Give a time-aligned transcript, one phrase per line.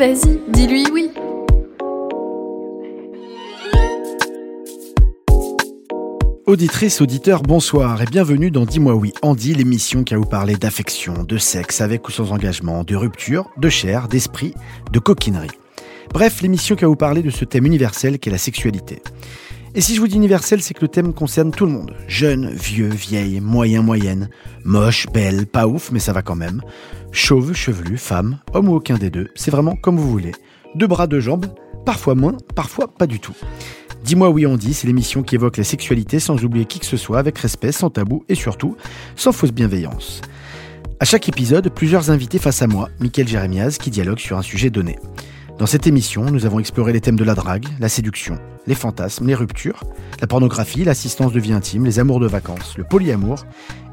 [0.00, 1.10] Vas-y, dis-lui oui.
[6.46, 11.22] Auditrices, auditeurs, bonsoir et bienvenue dans Dis-moi oui, Andy, l'émission qui va vous parler d'affection,
[11.24, 14.54] de sexe, avec ou sans engagement, de rupture, de chair, d'esprit,
[14.90, 15.48] de coquinerie.
[16.14, 19.02] Bref, l'émission qui va vous parler de ce thème universel qu'est la sexualité.
[19.72, 21.94] Et si je vous dis universel, c'est que le thème concerne tout le monde.
[22.08, 24.28] Jeune, vieux, vieille, moyen, moyenne,
[24.64, 26.60] moche, belle, pas ouf, mais ça va quand même.
[27.12, 30.32] Chauve, chevelu, femme, homme ou aucun des deux, c'est vraiment comme vous voulez.
[30.74, 31.46] Deux bras, deux jambes,
[31.86, 33.34] parfois moins, parfois pas du tout.
[34.04, 36.96] Dis-moi oui on dit, c'est l'émission qui évoque la sexualité sans oublier qui que ce
[36.96, 38.76] soit, avec respect, sans tabou et surtout
[39.14, 40.20] sans fausse bienveillance.
[40.98, 44.70] À chaque épisode, plusieurs invités face à moi, Mickaël Jérémiaz, qui dialogue sur un sujet
[44.70, 44.98] donné.
[45.58, 48.38] Dans cette émission, nous avons exploré les thèmes de la drague, la séduction,
[48.70, 49.82] les fantasmes, les ruptures,
[50.20, 53.44] la pornographie, l'assistance de vie intime, les amours de vacances, le polyamour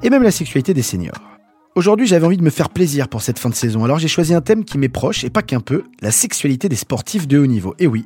[0.03, 1.19] et même la sexualité des seniors.
[1.75, 4.35] Aujourd'hui, j'avais envie de me faire plaisir pour cette fin de saison, alors j'ai choisi
[4.35, 7.47] un thème qui m'est proche, et pas qu'un peu, la sexualité des sportifs de haut
[7.47, 7.75] niveau.
[7.79, 8.05] Et oui,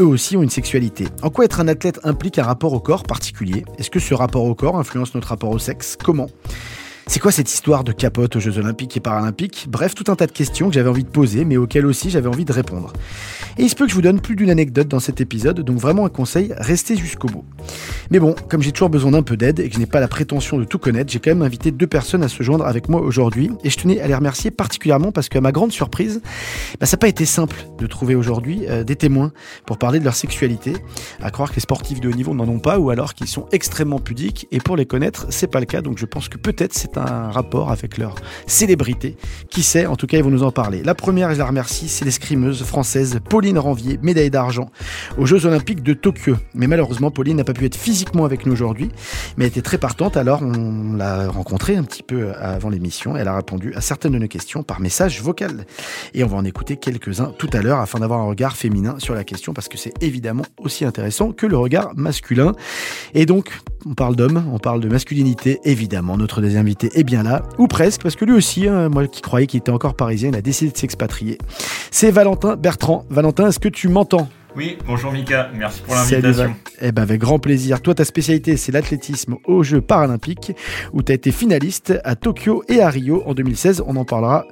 [0.00, 1.06] eux aussi ont une sexualité.
[1.22, 3.64] En quoi être un athlète implique un rapport au corps particulier?
[3.78, 5.96] Est-ce que ce rapport au corps influence notre rapport au sexe?
[6.02, 6.28] Comment?
[7.08, 9.66] C'est quoi cette histoire de capote aux Jeux Olympiques et Paralympiques?
[9.68, 12.28] Bref, tout un tas de questions que j'avais envie de poser, mais auxquelles aussi j'avais
[12.28, 12.92] envie de répondre.
[13.58, 15.78] Et il se peut que je vous donne plus d'une anecdote dans cet épisode, donc
[15.78, 17.44] vraiment un conseil, restez jusqu'au bout.
[18.10, 20.08] Mais bon, comme j'ai toujours besoin d'un peu d'aide et que je n'ai pas la
[20.08, 23.00] prétention de tout connaître, j'ai quand même invité deux personnes à se joindre avec moi
[23.00, 26.20] aujourd'hui, et je tenais à les remercier particulièrement parce qu'à ma grande surprise,
[26.80, 29.32] bah, ça n'a pas été simple de trouver aujourd'hui euh, des témoins
[29.66, 30.74] pour parler de leur sexualité,
[31.20, 33.46] à croire que les sportifs de haut niveau n'en ont pas, ou alors qu'ils sont
[33.52, 36.74] extrêmement pudiques, et pour les connaître, c'est pas le cas, donc je pense que peut-être
[36.74, 38.14] c'est un rapport avec leur
[38.46, 39.16] célébrité.
[39.50, 40.82] Qui sait, en tout cas, ils vont nous en parler.
[40.82, 44.70] La première, je la remercie, c'est l'escrimeuse française Pauline Ranvier, médaille d'argent
[45.18, 46.36] aux Jeux Olympiques de Tokyo.
[46.54, 48.90] Mais malheureusement, Pauline n'a pas pu être physiquement avec nous aujourd'hui,
[49.38, 53.16] mais elle était très partante, alors on l'a rencontrée un petit peu avant l'émission.
[53.16, 55.64] Elle a répondu à certaines de nos questions par message vocal.
[56.12, 59.14] Et on va en écouter quelques-uns tout à l'heure afin d'avoir un regard féminin sur
[59.14, 62.52] la question, parce que c'est évidemment aussi intéressant que le regard masculin.
[63.14, 66.18] Et donc, on parle d'homme, on parle de masculinité, évidemment.
[66.18, 69.22] Notre deuxième invité est bien là, ou presque, parce que lui aussi, hein, moi qui
[69.22, 71.38] croyais qu'il était encore parisien, il a décidé de s'expatrier.
[71.90, 73.06] C'est Valentin Bertrand.
[73.08, 74.28] Valentin, est-ce que tu m'entends?
[74.56, 76.56] Oui, bonjour Mika, merci pour l'invitation.
[76.80, 77.82] Eh ben avec grand plaisir.
[77.82, 80.52] Toi, ta spécialité, c'est l'athlétisme aux Jeux paralympiques,
[80.92, 83.84] où tu as été finaliste à Tokyo et à Rio en 2016.
[83.86, 84.46] On en parlera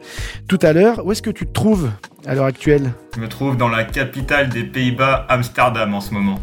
[0.47, 1.05] tout à l'heure.
[1.07, 1.91] Où est-ce que tu te trouves
[2.27, 2.93] à l'heure actuelle?
[3.15, 6.39] Je me trouve dans la capitale des Pays-Bas, Amsterdam en ce moment.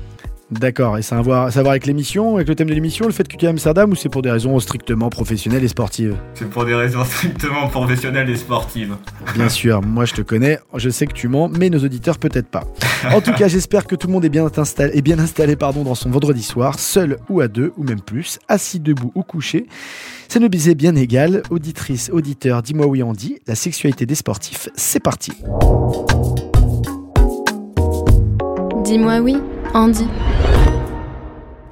[0.51, 3.25] D'accord, et ça a à voir, avec l'émission, avec le thème de l'émission, le fait
[3.25, 6.17] que tu es à Amsterdam ou c'est pour des raisons strictement professionnelles et sportives?
[6.33, 8.97] C'est pour des raisons strictement professionnelles et sportives.
[9.33, 12.49] Bien sûr, moi je te connais, je sais que tu mens, mais nos auditeurs peut-être
[12.49, 12.65] pas.
[13.13, 15.83] En tout cas, j'espère que tout le monde est bien installé, est bien installé pardon,
[15.83, 19.67] dans son vendredi soir, seul ou à deux ou même plus, assis debout ou couché.
[20.27, 21.43] Ça ne bisait bien égal.
[21.49, 25.31] Auditrice, auditeur, dis-moi oui on dit, la sexualité des sportifs, c'est parti.
[28.83, 29.37] Dis-moi oui,
[29.73, 30.60] Andy.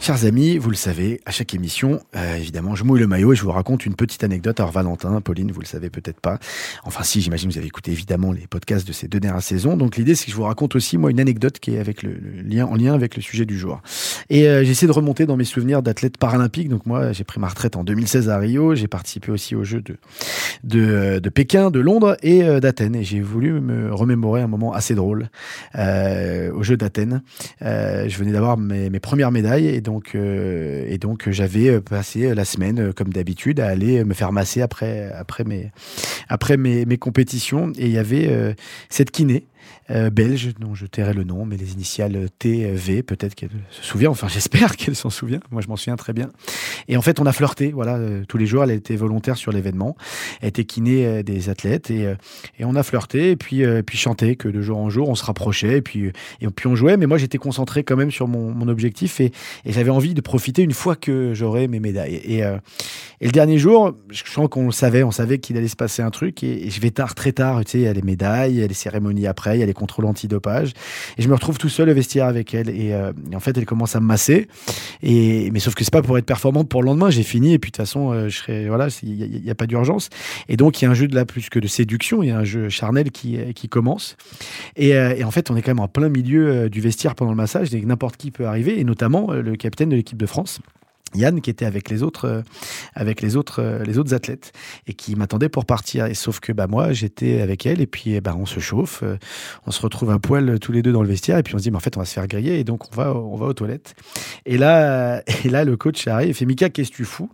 [0.02, 3.36] Chers amis, vous le savez, à chaque émission, euh, évidemment, je mouille le maillot et
[3.36, 4.58] je vous raconte une petite anecdote.
[4.62, 6.40] Alors Valentin, Pauline, vous le savez peut-être pas.
[6.86, 9.76] Enfin si, j'imagine que vous avez écouté évidemment les podcasts de ces deux dernières saisons.
[9.76, 12.14] Donc l'idée, c'est que je vous raconte aussi moi une anecdote qui est avec le,
[12.46, 13.82] lien en lien avec le sujet du jour.
[14.30, 16.70] Et euh, j'essaie de remonter dans mes souvenirs d'athlète paralympique.
[16.70, 18.76] Donc moi, j'ai pris ma retraite en 2016 à Rio.
[18.76, 19.84] J'ai participé aussi aux Jeux
[20.64, 22.96] de euh, Pékin, de Londres et d'Athènes.
[22.96, 25.30] Et j'ai voulu me remémorer un moment assez drôle
[25.76, 27.22] aux Jeux d'Athènes.
[27.62, 29.68] je venais d'avoir mes, premières médailles
[30.16, 34.32] euh, et donc j'avais euh, passé la semaine, euh, comme d'habitude, à aller me faire
[34.32, 35.72] masser après, après, mes,
[36.28, 37.72] après mes, mes compétitions.
[37.78, 38.56] Et il y avait
[38.90, 39.46] cette kiné
[39.92, 44.10] euh, belge, dont je tairai le nom, mais les initiales TV, peut-être qu'elle se souvient,
[44.10, 46.30] enfin j'espère qu'elle s'en souvient, moi je m'en souviens très bien.
[46.88, 49.52] Et en fait, on a flirté, voilà, euh, tous les jours, elle était volontaire sur
[49.52, 49.96] l'événement,
[50.42, 52.14] elle était kiné euh, des athlètes, et,
[52.60, 55.26] et on a flirté, et puis, puis chanté, que de jour en jour, on se
[55.26, 56.12] rapprochait, et puis,
[56.42, 59.32] et puis on jouait, mais moi j'étais concentré quand même sur mon, mon objectif, et,
[59.66, 62.16] et j'avais envie de profiter une fois que j'aurais mes médailles.
[62.16, 62.44] Et,
[63.22, 66.02] et le dernier jour, je sens qu'on le savait, on savait qu'il allait se passer
[66.02, 68.54] un truc, et, je vais tard, très tard, tu sais, il y a les médailles,
[68.54, 70.74] il y a les cérémonies après, il y a les contrôles antidopage.
[71.18, 72.70] Et je me retrouve tout seul au vestiaire avec elle.
[72.70, 74.48] Et, euh, et en fait, elle commence à me masser.
[75.04, 77.10] Et, mais sauf que c'est pas pour être performante pour le lendemain.
[77.10, 80.10] J'ai fini et puis de toute façon, euh, je voilà, il n'y a, pas d'urgence.
[80.48, 82.24] Et donc, il y a un jeu de là plus que de séduction.
[82.24, 84.18] Il y a un jeu charnel qui, qui commence.
[84.76, 87.32] Et, euh, en fait, on est quand même en plein milieu euh, du vestiaire pendant
[87.32, 87.72] le massage.
[87.74, 88.80] N'importe qui peut arriver.
[88.80, 90.60] Et notamment euh, le capitaine de l'équipe de France.
[91.16, 92.42] Yann qui était avec les autres euh,
[92.94, 94.52] avec les autres euh, les autres athlètes
[94.88, 96.06] et qui m'attendait pour partir.
[96.06, 99.18] Et sauf que bah moi j'étais avec elle et puis bah on se chauffe euh,
[99.66, 101.64] on se retrouve un poil tous les deux dans le vestiaire et puis on se
[101.64, 103.48] dit mais en fait on va se faire griller et donc on va on va
[103.48, 103.96] aux toilettes.
[104.46, 107.30] Et là et là le coach arrive et fait Mika qu'est-ce que tu fous?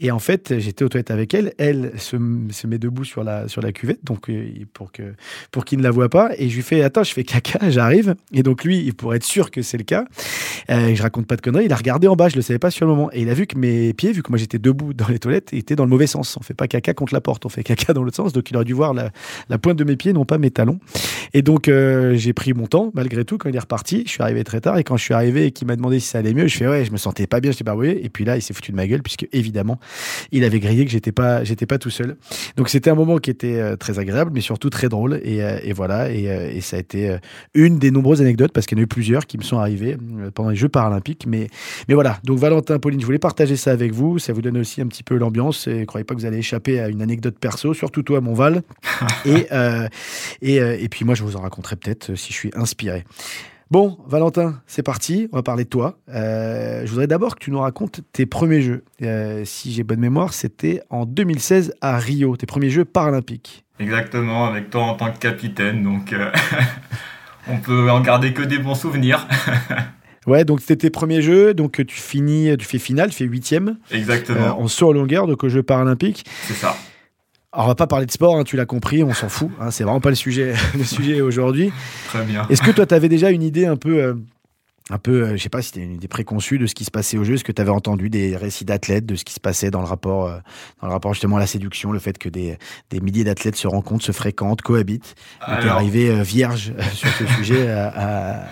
[0.00, 1.54] Et en fait j'étais aux toilettes avec elle.
[1.58, 4.30] Elle se, met debout sur la sur la cuvette donc
[4.72, 5.14] pour que
[5.50, 8.14] pour qu'il ne la voit pas et je lui fais attends je fais caca j'arrive.
[8.32, 10.04] Et donc lui pour être sûr que c'est le cas
[10.70, 12.70] euh, je raconte pas de conneries il a regardé en bas je le savais pas
[12.70, 14.94] sur le moment et il a vu que mes pieds, vu que moi j'étais debout
[14.94, 16.36] dans les toilettes, étaient dans le mauvais sens.
[16.38, 18.32] On fait pas caca contre la porte, on fait caca dans l'autre sens.
[18.32, 19.10] Donc il aurait dû voir la,
[19.58, 20.78] pointe de mes pieds, non pas mes talons.
[21.32, 24.04] Et donc euh, j'ai pris mon temps, malgré tout, quand il est reparti.
[24.06, 26.08] Je suis arrivé très tard et quand je suis arrivé et qu'il m'a demandé si
[26.08, 28.24] ça allait mieux, je fais ouais, je me sentais pas bien, j'étais pas Et puis
[28.24, 29.78] là, il s'est foutu de ma gueule puisque évidemment,
[30.32, 32.16] il avait grillé que j'étais pas, j'étais pas tout seul.
[32.56, 35.20] Donc c'était un moment qui était euh, très agréable, mais surtout très drôle.
[35.22, 36.10] Et, euh, voilà.
[36.10, 37.18] Et, euh, et, ça a été
[37.52, 39.96] une des nombreuses anecdotes parce qu'il y en a eu plusieurs qui me sont arrivées
[40.34, 41.26] pendant les Jeux paralympiques.
[41.26, 41.48] Mais,
[41.88, 42.18] mais voilà.
[42.24, 44.18] Donc Valentin, Pauline, je voulais partager ça avec vous.
[44.18, 45.66] Ça vous donne aussi un petit peu l'ambiance.
[45.66, 48.62] Et croyez pas que vous allez échapper à une anecdote perso, surtout toi, Monval.
[49.24, 49.88] et, euh,
[50.42, 53.04] et, euh, et puis moi, je vous en raconterai peut-être euh, si je suis inspiré.
[53.70, 55.28] Bon, Valentin, c'est parti.
[55.32, 55.98] On va parler de toi.
[56.10, 58.84] Euh, je voudrais d'abord que tu nous racontes tes premiers jeux.
[59.02, 63.64] Euh, si j'ai bonne mémoire, c'était en 2016 à Rio, tes premiers jeux paralympiques.
[63.80, 65.82] Exactement, avec toi en tant que capitaine.
[65.82, 66.30] Donc, euh,
[67.48, 69.26] on peut en garder que des bons souvenirs.
[70.26, 73.76] Ouais, donc c'était tes premiers jeux, donc tu finis, tu fais finale, tu fais huitième.
[73.90, 74.40] Exactement.
[74.40, 76.24] Euh, en saut en longueur, donc aux Jeux paralympiques.
[76.46, 76.76] C'est ça.
[77.52, 79.50] Alors on va pas parler de sport, hein, tu l'as compris, on s'en fout.
[79.60, 81.72] Hein, c'est vraiment pas le sujet, le sujet aujourd'hui.
[82.08, 82.46] Très bien.
[82.50, 84.14] Est-ce que toi, tu avais déjà une idée un peu, euh,
[84.90, 86.90] un peu, euh, je sais pas, si c'était une idée préconçue de ce qui se
[86.90, 89.38] passait au jeu Est-ce que tu avais entendu des récits d'athlètes de ce qui se
[89.40, 90.38] passait dans le rapport, euh,
[90.80, 92.58] dans le rapport justement à la séduction, le fait que des,
[92.90, 95.14] des milliers d'athlètes se rencontrent, se fréquentent, cohabitent
[95.60, 97.88] Tu es arrivé vierge sur ce sujet à,
[98.40, 98.44] à-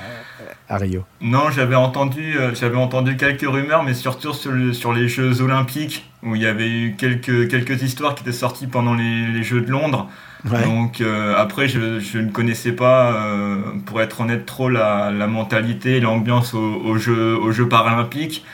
[0.72, 1.04] à Rio.
[1.20, 5.40] Non, j'avais entendu, euh, j'avais entendu quelques rumeurs, mais surtout sur, le- sur les Jeux
[5.40, 9.42] Olympiques, où il y avait eu quelques, quelques histoires qui étaient sorties pendant les, les
[9.42, 10.08] Jeux de Londres.
[10.50, 10.62] Ouais.
[10.64, 15.26] Donc euh, après, je, je ne connaissais pas, euh, pour être honnête, trop la, la
[15.28, 18.44] mentalité, l'ambiance aux, aux Jeux, aux Jeux paralympiques.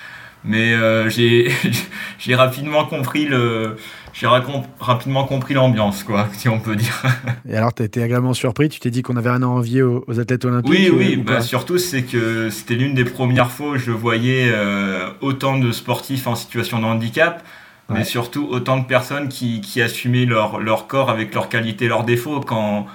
[0.44, 0.74] Mais
[1.08, 3.76] j'ai rapidement compris le,
[4.12, 7.02] j'ai rapidement compris l'ambiance, quoi, si on peut dire.
[7.48, 9.82] Et alors, tu as été agréablement surpris Tu t'es dit qu'on avait rien à envier
[9.82, 13.04] aux, aux athlètes olympiques Oui, euh, oui, ou bah, surtout c'est que c'était l'une des
[13.04, 17.42] premières fois où je voyais euh, autant de sportifs en situation de handicap,
[17.90, 18.00] Ouais.
[18.00, 22.04] mais surtout autant de personnes qui, qui assumaient leur, leur corps avec leurs qualités, leurs
[22.04, 22.40] défauts.
[22.40, 22.86] Quand,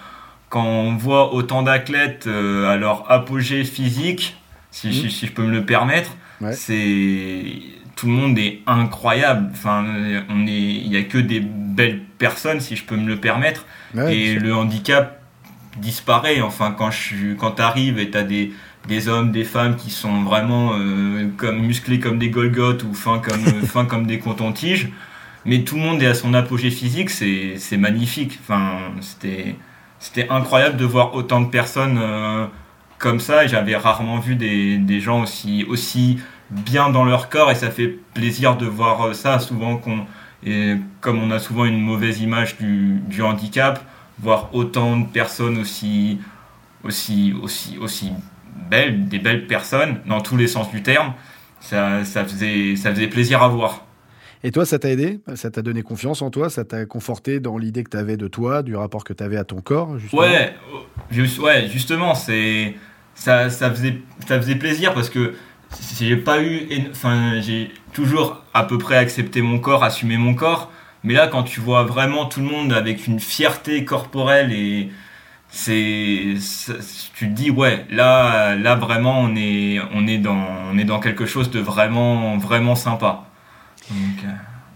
[0.49, 4.37] quand on voit autant d'athlètes euh, à leur apogée physique,
[4.69, 4.93] si, Mhm.
[4.93, 6.11] si, si je peux me le permettre,
[6.41, 6.53] Ouais.
[6.53, 7.43] c'est
[7.95, 9.49] tout le monde est incroyable.
[9.51, 9.85] Enfin,
[10.29, 13.65] on est, il y a que des belles personnes, si je peux me le permettre
[13.95, 15.21] Ouais, et le handicap
[15.77, 16.41] disparaît.
[16.41, 18.51] Enfin, quand je quand t'arrives et t'as des
[18.87, 23.19] des hommes, des femmes qui sont vraiment euh, comme musclés comme des Golgoth ou fins
[23.19, 24.89] comme fins comme des cotons-tiges,
[25.45, 28.39] mais tout le monde est à son apogée physique, c'est c'est magnifique.
[28.41, 29.55] Enfin, c'était
[29.99, 32.45] c'était incroyable de voir autant de personnes euh,
[32.97, 33.47] comme ça.
[33.47, 36.19] J'avais rarement vu des, des gens aussi aussi
[36.49, 39.39] bien dans leur corps et ça fait plaisir de voir euh, ça.
[39.39, 40.05] Souvent qu'on
[40.45, 43.81] et comme on a souvent une mauvaise image du, du handicap,
[44.19, 46.19] voir autant de personnes aussi,
[46.83, 48.11] aussi, aussi, aussi
[48.69, 51.13] belles, des belles personnes, dans tous les sens du terme,
[51.61, 53.85] ça, ça, faisait, ça faisait plaisir à voir.
[54.43, 55.21] Et toi, ça t'a aidé?
[55.35, 56.49] Ça t'a donné confiance en toi?
[56.49, 59.37] Ça t'a conforté dans l'idée que tu avais de toi, du rapport que tu avais
[59.37, 60.23] à ton corps justement?
[60.23, 62.75] Ouais, euh, juste- ouais, justement, c'est
[63.15, 65.33] ça, ça faisait ça faisait plaisir parce que
[65.99, 70.71] j'ai pas eu enfin j'ai toujours à peu près accepté mon corps, assumé mon corps,
[71.03, 74.91] mais là quand tu vois vraiment tout le monde avec une fierté corporelle et
[75.49, 76.35] c'est
[77.15, 80.99] tu te dis ouais, là là vraiment on est on est dans on est dans
[80.99, 83.25] quelque chose de vraiment vraiment sympa.
[83.89, 84.25] Donc,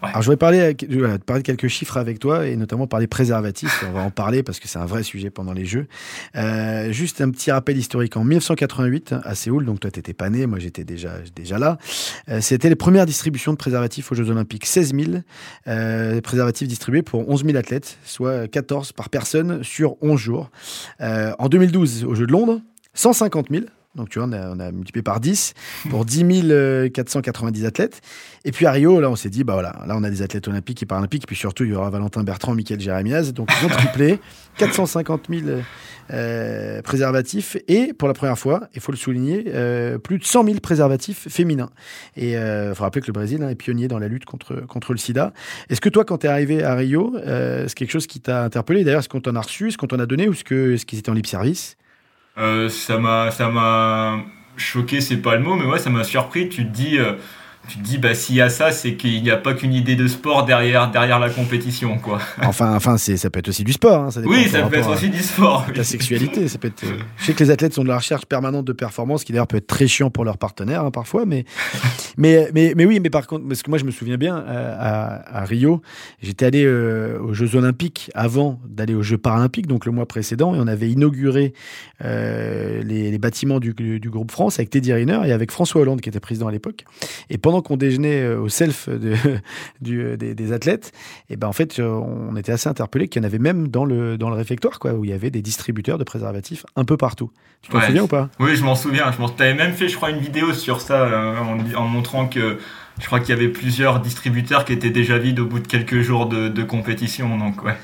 [0.04, 3.08] euh, Alors, je voudrais parler, voilà, parler de quelques chiffres avec toi et notamment parler
[3.08, 3.84] préservatifs.
[3.88, 5.88] On va en parler parce que c'est un vrai sujet pendant les Jeux.
[6.36, 8.18] Euh, juste un petit rappel historique.
[8.18, 11.78] En 1988, à Séoul, donc toi, t'étais pas né, moi j'étais déjà, déjà là.
[12.30, 14.66] Euh, C'était les premières distributions de préservatifs aux Jeux Olympiques.
[14.66, 15.12] 16 000
[15.68, 20.50] euh, préservatifs distribués pour 11 000 athlètes, soit 14 par personne sur 11 jours.
[21.02, 22.62] Euh, en 2012, aux Jeux de Londres,
[22.94, 23.66] 150 000
[23.98, 25.54] Donc, tu vois, on a, multiplié par 10
[25.90, 28.02] pour 10 490 athlètes.
[28.46, 30.48] Et puis à Rio, là, on s'est dit, bah voilà, là, on a des athlètes
[30.48, 31.24] olympiques et paralympiques.
[31.24, 33.34] Et puis surtout, il y aura Valentin Bertrand, Michael Jérémiaz.
[33.34, 34.20] Donc, ils ont triplé
[34.58, 35.60] 450 000
[36.12, 37.58] euh, préservatifs.
[37.68, 41.28] Et pour la première fois, il faut le souligner, euh, plus de 100 000 préservatifs
[41.28, 41.70] féminins.
[42.16, 44.62] Et il euh, faut rappeler que le Brésil hein, est pionnier dans la lutte contre,
[44.68, 45.34] contre le sida.
[45.70, 48.84] Est-ce que toi, quand tu es arrivé à Rio, c'est quelque chose qui t'a interpellé?
[48.84, 49.68] D'ailleurs, est-ce qu'on t'en a reçu?
[49.68, 50.28] Est-ce qu'on t'en a donné?
[50.28, 51.76] Ou est-ce qu'ils est étaient en libre service?
[52.38, 54.20] Ça m'a
[54.58, 56.50] choqué, c'est pas le mot, mais ouais, ça m'a surpris.
[56.50, 56.98] Tu te dis
[57.68, 59.96] tu te dis bah s'il y a ça c'est qu'il n'y a pas qu'une idée
[59.96, 62.20] de sport derrière derrière la compétition quoi.
[62.44, 65.10] Enfin enfin c'est ça peut être aussi du sport hein, oui ça peut être aussi
[65.10, 67.90] du sport la sexualité ça peut être euh, je sais que les athlètes sont de
[67.90, 70.92] la recherche permanente de performance qui d'ailleurs peut être très chiant pour leurs partenaires hein,
[70.92, 71.46] parfois mais,
[72.18, 74.76] mais mais mais oui mais par contre parce que moi je me souviens bien euh,
[74.80, 75.82] à, à, Rio
[76.22, 80.56] j'étais allé euh, aux Jeux Olympiques avant d'aller aux Jeux Paralympiques donc le mois précédent
[80.56, 81.54] et on avait inauguré
[82.02, 86.10] les, les, bâtiments du, du, groupe France avec Teddy Riner et avec François Hollande qui
[86.10, 86.86] était président à l'époque.
[87.30, 89.16] Et pendant qu'on déjeunait euh, au self de,
[89.82, 90.92] du, euh, des, athlètes,
[91.30, 93.86] et ben en fait, euh, on était assez interpellé qu'il y en avait même dans
[93.86, 96.98] le, dans le réfectoire, quoi, où il y avait des distributeurs de préservatifs un peu
[96.98, 97.32] partout.
[97.62, 98.30] Tu t'en souviens ou pas?
[98.40, 99.12] Oui, je m'en souviens.
[99.12, 101.34] Je avais même fait, je crois, une vidéo sur ça
[101.76, 102.60] en, montrant que
[103.00, 106.02] je crois qu'il y avait plusieurs distributeurs qui étaient déjà vides au bout de quelques
[106.02, 107.38] jours de, de compétition.
[107.38, 107.76] Donc, ouais.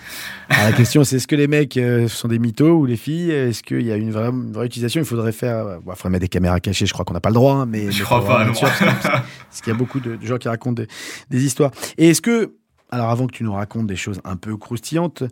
[0.50, 3.32] Ah, la question, c'est est-ce que les mecs euh, sont des mythos ou les filles?
[3.32, 5.02] Est-ce qu'il y a une vraie, vraie, utilisation?
[5.02, 5.80] Il faudrait faire.
[5.86, 7.56] il faudrait mettre des caméras cachées, je crois qu'on n'a pas le droit.
[7.56, 8.54] Hein, mais, je crois pas, non.
[8.54, 10.84] parce qu'il y a beaucoup de, gens qui racontent
[11.30, 11.72] des histoires.
[11.98, 12.54] Et est-ce que
[12.94, 15.24] alors avant que tu nous racontes des choses un peu croustillantes,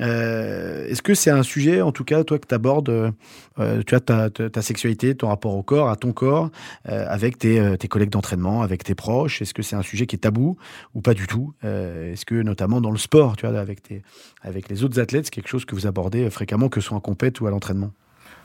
[0.00, 3.12] euh, est-ce que c'est un sujet, en tout cas, toi, que tu abordes,
[3.58, 6.50] euh, tu as ta, sexualité, ton rapport au corps, à ton corps,
[6.88, 9.42] euh, avec tes, collègues d'entraînement, avec tes proches?
[9.42, 10.56] Est-ce que c'est un sujet qui est tabou
[10.94, 11.54] ou pas du tout?
[11.62, 14.02] Est-ce que, notamment dans le sport, tu vois, avec, tes,
[14.42, 17.00] avec les autres athlètes, c'est quelque chose que vous abordez fréquemment, que ce soit en
[17.00, 17.90] compète ou à l'entraînement?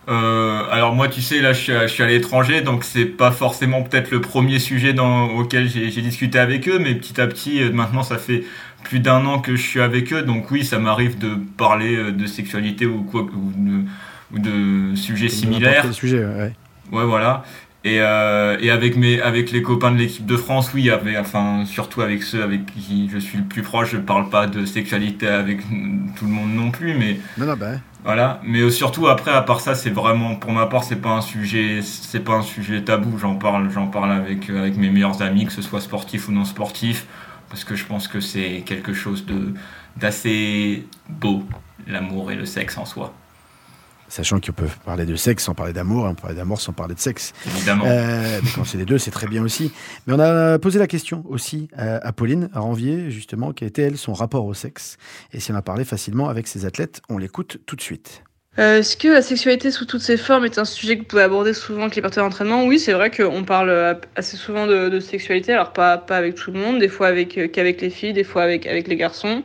[0.10, 3.32] Euh, alors moi, tu sais, là, je suis, je suis à l'étranger, donc c'est pas
[3.32, 7.62] forcément peut-être le premier sujet dans, auquel j'ai discuté avec eux, mais petit à petit,
[7.62, 8.44] euh, maintenant, ça fait
[8.84, 12.12] plus d'un an que je suis avec eux, donc oui, ça m'arrive de parler euh,
[12.12, 13.84] de sexualité ou quoi, ou de,
[14.34, 15.94] ou de sujets similaires.
[15.94, 16.54] Sujet, ouais.
[16.92, 17.46] ouais, voilà.
[17.86, 21.66] Et, euh, et avec mes avec les copains de l'équipe de France, oui, avait, enfin
[21.66, 25.28] surtout avec ceux avec qui je suis le plus proche, je parle pas de sexualité
[25.28, 25.60] avec
[26.16, 27.74] tout le monde non plus, mais non, non, bah.
[28.06, 28.40] voilà.
[28.46, 31.82] Mais surtout après, à part ça, c'est vraiment pour ma part, c'est pas un sujet,
[31.82, 33.18] c'est pas un sujet tabou.
[33.18, 36.46] J'en parle, j'en parle avec avec mes meilleurs amis, que ce soit sportif ou non
[36.46, 37.06] sportif,
[37.50, 39.54] parce que je pense que c'est quelque chose de
[39.98, 41.44] d'assez beau,
[41.86, 43.14] l'amour et le sexe en soi
[44.08, 46.96] sachant qu'on peut parler de sexe sans parler d'amour, on peut parler d'amour sans parler
[46.96, 47.34] de sexe.
[47.48, 47.86] Évidemment.
[47.88, 49.72] Euh, mais quand c'est les deux, c'est très bien aussi.
[50.06, 53.98] Mais on a posé la question aussi à, Pauline, à Ranvier, justement, quel était, elle,
[53.98, 54.98] son rapport au sexe?
[55.32, 58.24] Et si on a parlé facilement avec ses athlètes, on l'écoute tout de suite.
[58.60, 61.24] Euh, est-ce que la sexualité sous toutes ses formes est un sujet que vous pouvez
[61.24, 62.66] aborder souvent avec les partenaires d'entraînement?
[62.66, 66.60] Oui, c'est vrai qu'on parle assez souvent de, sexualité, alors pas, pas avec tout le
[66.60, 69.44] monde, des fois avec qu'avec les filles, des fois avec, avec les garçons.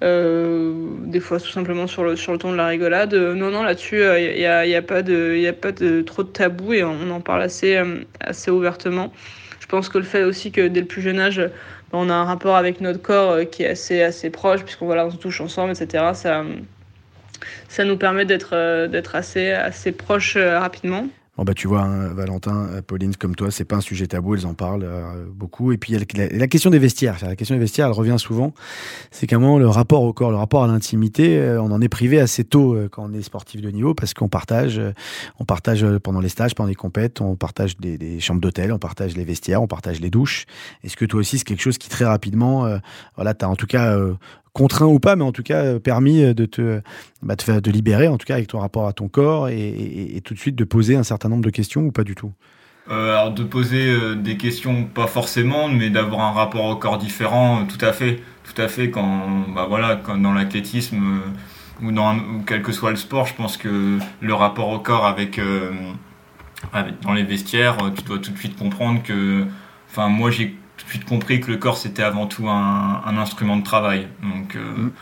[0.00, 3.14] Euh, des fois tout simplement sur le, sur le ton de la rigolade.
[3.14, 5.72] Euh, non, non, là-dessus, il euh, n'y a, y a, pas de, y a pas
[5.72, 7.80] de trop de tabou et on en parle assez,
[8.20, 9.12] assez ouvertement.
[9.60, 11.42] Je pense que le fait aussi que dès le plus jeune âge,
[11.92, 15.10] on a un rapport avec notre corps qui est assez, assez proche, puisqu'on voilà, on
[15.10, 16.04] se touche ensemble, etc.
[16.14, 16.44] Ça,
[17.68, 21.08] ça nous permet d'être d'être assez, assez proche rapidement.
[21.38, 24.34] Bon bah tu vois, hein, Valentin, euh, Pauline, comme toi, c'est pas un sujet tabou,
[24.34, 25.70] elles en parlent euh, beaucoup.
[25.70, 28.54] Et puis la, question des vestiaires, la question des vestiaires, elle revient souvent.
[29.12, 31.80] C'est qu'à un moment, le rapport au corps, le rapport à l'intimité, euh, on en
[31.80, 34.82] est privé assez tôt quand on est sportif de niveau parce qu'on partage,
[36.02, 39.62] pendant les stages, pendant les compètes, on partage des, chambres d'hôtel, on partage les vestiaires,
[39.62, 40.44] on partage les douches.
[40.82, 42.68] Est-ce que toi aussi c'est quelque chose qui très rapidement,
[43.14, 43.96] voilà, t'as en tout cas
[44.52, 46.80] contraint ou pas, mais en tout cas euh, permis euh, de te,
[47.22, 50.38] bah, de, libérer, en tout cas avec ton rapport à ton corps, et, tout de
[50.38, 52.32] suite de poser un certain nombre de questions ou pas du tout?
[52.90, 57.66] Euh, alors de poser des questions pas forcément, mais d'avoir un rapport au corps différent,
[57.66, 58.90] tout à fait, tout à fait.
[58.90, 61.20] Quand, bah voilà, quand dans l'athlétisme
[61.82, 65.38] ou dans quel que soit le sport, je pense que le rapport au corps avec
[67.02, 69.44] dans les vestiaires, tu dois tout de suite comprendre que,
[69.90, 73.56] enfin moi j'ai tout de suite compris que le corps c'était avant tout un, instrument
[73.56, 74.08] de travail.
[74.22, 74.92] Donc euh, mm.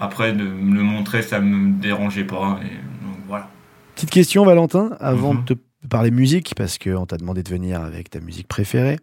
[0.00, 2.60] après de me le montrer, ça me dérangeait pas.
[2.62, 2.74] Et,
[3.04, 3.48] donc, voilà.
[3.94, 5.44] Petite question Valentin, avant mm-hmm.
[5.44, 8.98] de te parler musique, parce qu'on t'a demandé de venir avec ta musique préférée.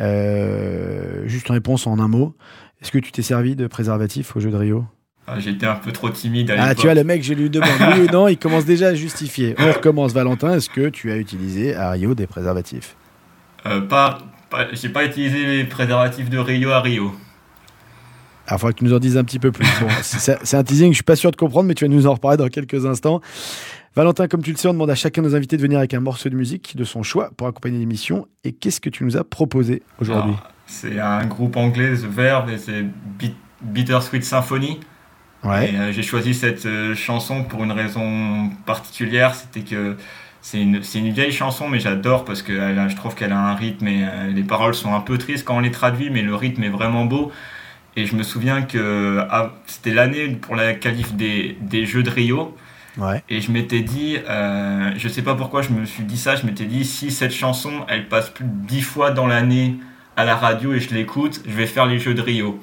[0.00, 2.34] Euh, juste une réponse en un mot.
[2.80, 4.84] Est-ce que tu t'es servi de préservatif au jeu de Rio?
[5.26, 7.70] Ah, J'étais un peu trop timide à Ah, tu vois, le mec, je lui demande
[7.94, 9.54] oui ou non, il commence déjà à justifier.
[9.58, 10.54] On recommence, Valentin.
[10.54, 12.96] Est-ce que tu as utilisé à Rio des préservatifs?
[13.66, 14.18] Euh, Pas
[14.72, 17.12] j'ai pas utilisé les préservatifs de Rio à Rio.
[18.50, 19.66] Il faudra que tu nous en dises un petit peu plus.
[20.02, 22.36] c'est un teasing, je suis pas sûr de comprendre, mais tu vas nous en reparler
[22.36, 23.20] dans quelques instants.
[23.94, 25.94] Valentin, comme tu le sais, on demande à chacun de nos invités de venir avec
[25.94, 28.26] un morceau de musique de son choix pour accompagner l'émission.
[28.42, 32.50] Et qu'est-ce que tu nous as proposé aujourd'hui Alors, C'est un groupe anglais, The Verve,
[32.50, 32.84] et c'est
[33.18, 34.80] Bit- Bittersweet Symphony.
[35.44, 35.72] Ouais.
[35.74, 39.96] Euh, j'ai choisi cette euh, chanson pour une raison particulière, c'était que
[40.42, 43.38] c'est une, c'est une vieille chanson, mais j'adore parce que elle je trouve qu'elle a
[43.38, 46.22] un rythme et euh, les paroles sont un peu tristes quand on les traduit, mais
[46.22, 47.30] le rythme est vraiment beau.
[47.94, 52.10] Et je me souviens que ah, c'était l'année pour la qualif des, des Jeux de
[52.10, 52.56] Rio.
[52.98, 53.22] Ouais.
[53.28, 56.44] Et je m'étais dit, euh, je sais pas pourquoi je me suis dit ça, je
[56.44, 59.76] m'étais dit si cette chanson elle passe plus de 10 fois dans l'année
[60.16, 62.58] à la radio et je l'écoute, je vais faire les Jeux de Rio.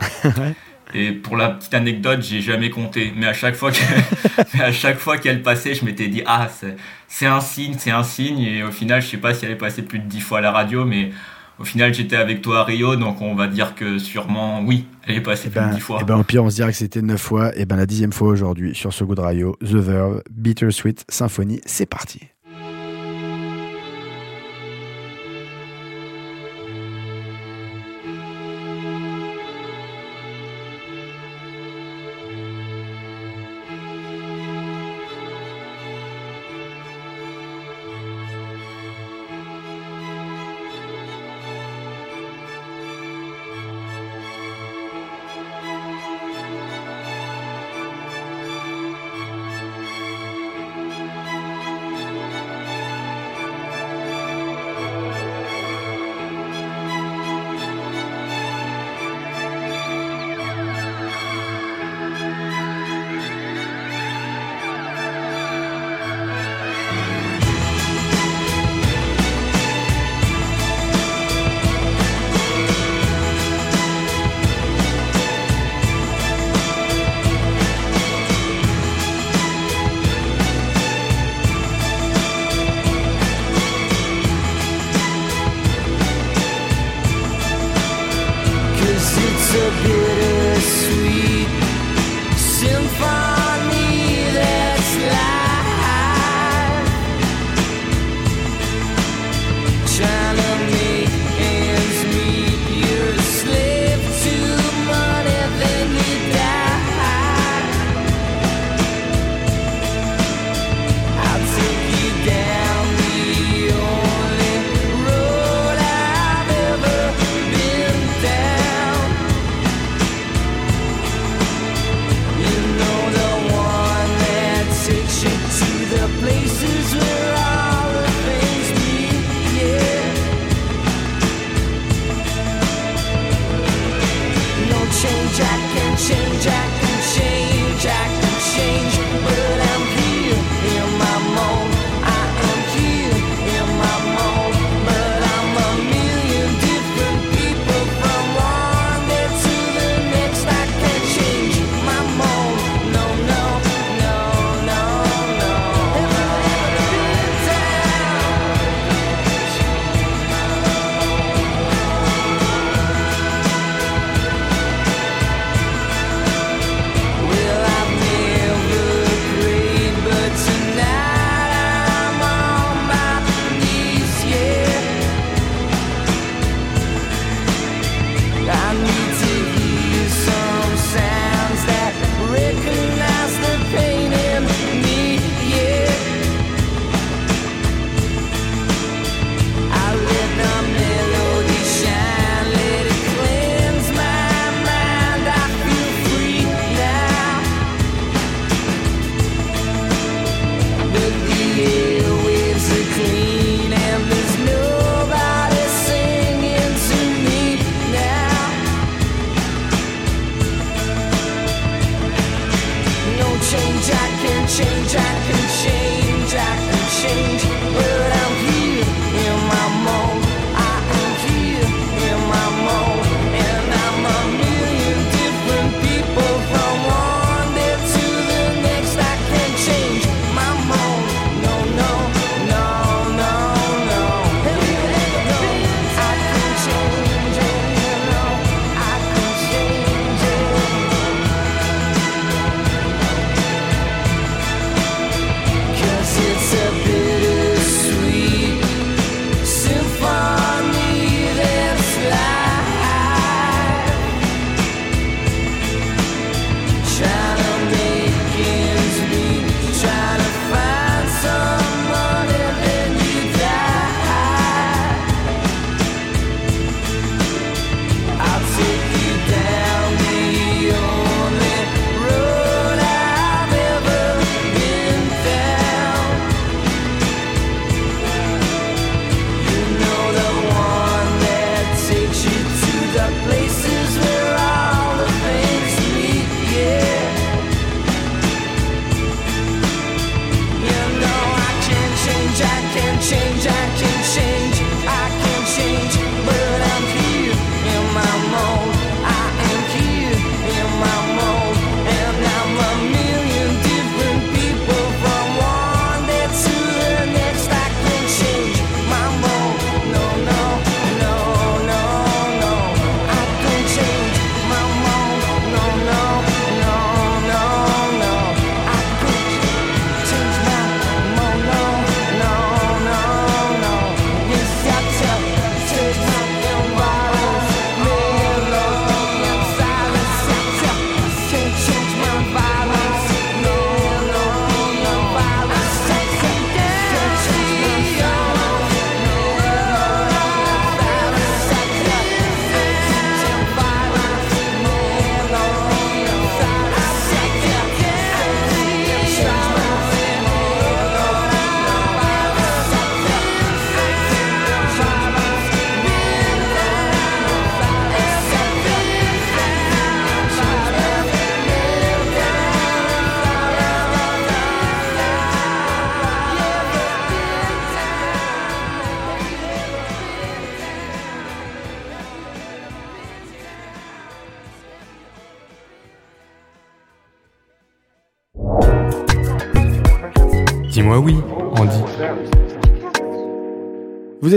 [0.24, 0.54] Ouais.
[0.92, 3.70] Et pour la petite anecdote, j'ai jamais compté, mais à chaque fois
[5.18, 6.48] qu'elle passait, je m'étais dit ah
[7.08, 8.40] c'est un signe, c'est un signe.
[8.40, 10.40] Et au final, je sais pas si elle est passée plus de 10 fois à
[10.42, 11.10] la radio, mais
[11.58, 15.16] au final j'étais avec toi à Rio, donc on va dire que sûrement oui, elle
[15.16, 15.98] est passée Et plus de ben, 10 fois.
[16.02, 17.56] eh ben, au pire, on se dirait que c'était 9 fois.
[17.56, 21.60] Et ben, la dixième fois aujourd'hui sur ce Good Radio, The Verve, Bittersweet Symphony.
[21.66, 22.20] C'est parti.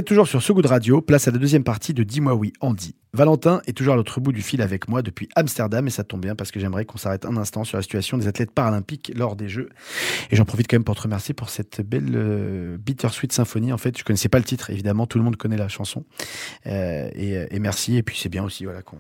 [0.06, 2.94] Toujours sur So Good Radio, place à la deuxième partie de Dis-moi oui, Andy.
[3.14, 6.22] Valentin est toujours à l'autre bout du fil avec moi depuis Amsterdam et ça tombe
[6.22, 9.36] bien parce que j'aimerais qu'on s'arrête un instant sur la situation des athlètes paralympiques lors
[9.36, 9.70] des Jeux.
[10.30, 13.74] Et j'en profite quand même pour te remercier pour cette belle euh, Bittersweet Symphonie.
[13.74, 16.06] En fait, je connaissais pas le titre, évidemment, tout le monde connaît la chanson.
[16.68, 17.98] Euh, et, et merci.
[17.98, 18.98] Et puis c'est bien aussi voilà, qu'on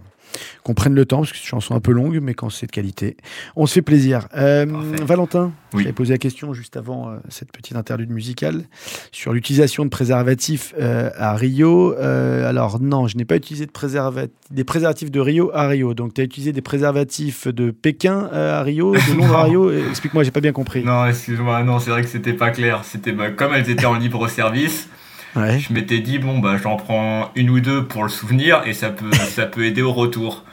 [0.63, 2.65] qu'on prenne le temps parce que c'est une chanson un peu longue, mais quand c'est
[2.67, 3.17] de qualité,
[3.55, 4.27] on se fait plaisir.
[4.35, 4.65] Euh.
[5.03, 5.83] Valentin, Oui.
[5.83, 8.63] j'avais posé la question juste avant euh, cette petite interlude musicale
[9.11, 11.93] sur l'utilisation de préservatifs euh, à Rio.
[11.97, 15.93] Alors non, je n'ai pas utilisé de préservatifs, des préservatifs de Rio à Rio.
[15.93, 19.43] Donc tu as utilisé des préservatifs de Pékin à Rio, de Londres à.
[19.43, 19.71] Rio?
[19.71, 20.83] Explique-moi, j'ai pas bien compris.
[20.83, 22.81] Non, excuse-moi, non, c'est vrai que c'était pas clair.
[22.83, 24.87] C'était bah, comme elles étaient en libre service,
[25.35, 25.59] Ouais.
[25.59, 28.89] je m'étais dit bon bah j'en prends une ou deux pour le souvenir et ça
[28.89, 30.43] peut ça peut aider au retour.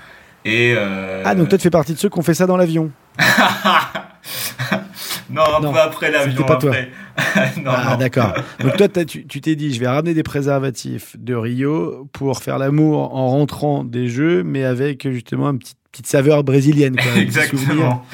[0.44, 1.22] Et euh...
[1.24, 2.90] Ah donc toi tu fais partie de ceux qui ont fait ça dans l'avion.
[5.30, 6.32] non, un Non, peu après l'avion.
[6.32, 6.70] c'était pas toi.
[6.70, 6.90] après.
[7.62, 8.34] non, ah d'accord.
[8.60, 12.58] Donc toi tu tu t'es dit je vais ramener des préservatifs de Rio pour faire
[12.58, 16.96] l'amour en rentrant des jeux, mais avec justement une petite, petite saveur brésilienne.
[16.96, 17.20] Quoi.
[17.22, 18.04] Exactement.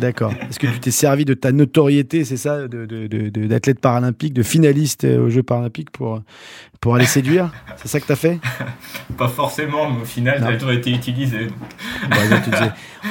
[0.00, 0.32] D'accord.
[0.48, 3.80] Est-ce que tu t'es servi de ta notoriété, c'est ça, de, de, de- de- d'athlète
[3.80, 6.22] paralympique, de finaliste euh, aux Jeux paralympiques pour,
[6.82, 8.40] pour aller séduire C'est ça que tu as fait
[9.16, 11.46] Pas forcément, mais au final, elles ont été utilisées.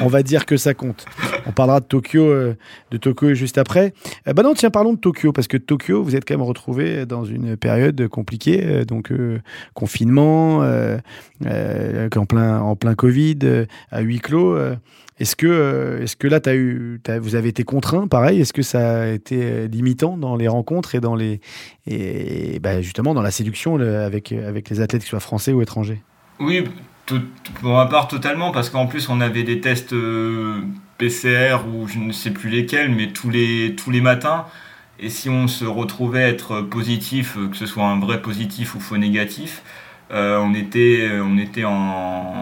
[0.02, 1.06] On va dire que ça compte.
[1.46, 2.58] On parlera de Tokyo, euh,
[2.92, 3.94] de Tokyo juste après.
[4.28, 7.06] Euh, bah non, tiens, parlons de Tokyo, parce que Tokyo, vous êtes quand même retrouvé
[7.06, 9.40] dans une période compliquée, euh, donc euh,
[9.74, 10.98] confinement, euh,
[11.46, 13.40] euh, en, plein, en plein Covid,
[13.90, 14.58] à huis clos.
[15.22, 18.42] Est-ce que, euh, que là, as eu, vous avez été contraint, pareil?
[18.42, 21.42] Est-ce que ça a été euh, limitant dans les rencontres et dans les,
[21.86, 26.02] et, bah, justement dans la séduction avec, les athlètes, qu'ils soient français ou étrangers?
[26.40, 26.64] Oui,
[27.06, 27.22] tout,
[27.60, 30.62] pour ma part totalement, parce qu'en plus on avait des tests euh,
[30.98, 34.46] PCR ou je ne sais plus lesquels, mais tous les, tous les matins.
[35.00, 38.98] Et si on se retrouvait être positif, que ce soit un vrai positif ou faux
[38.98, 39.62] négatif,
[40.14, 42.36] on était, on était en,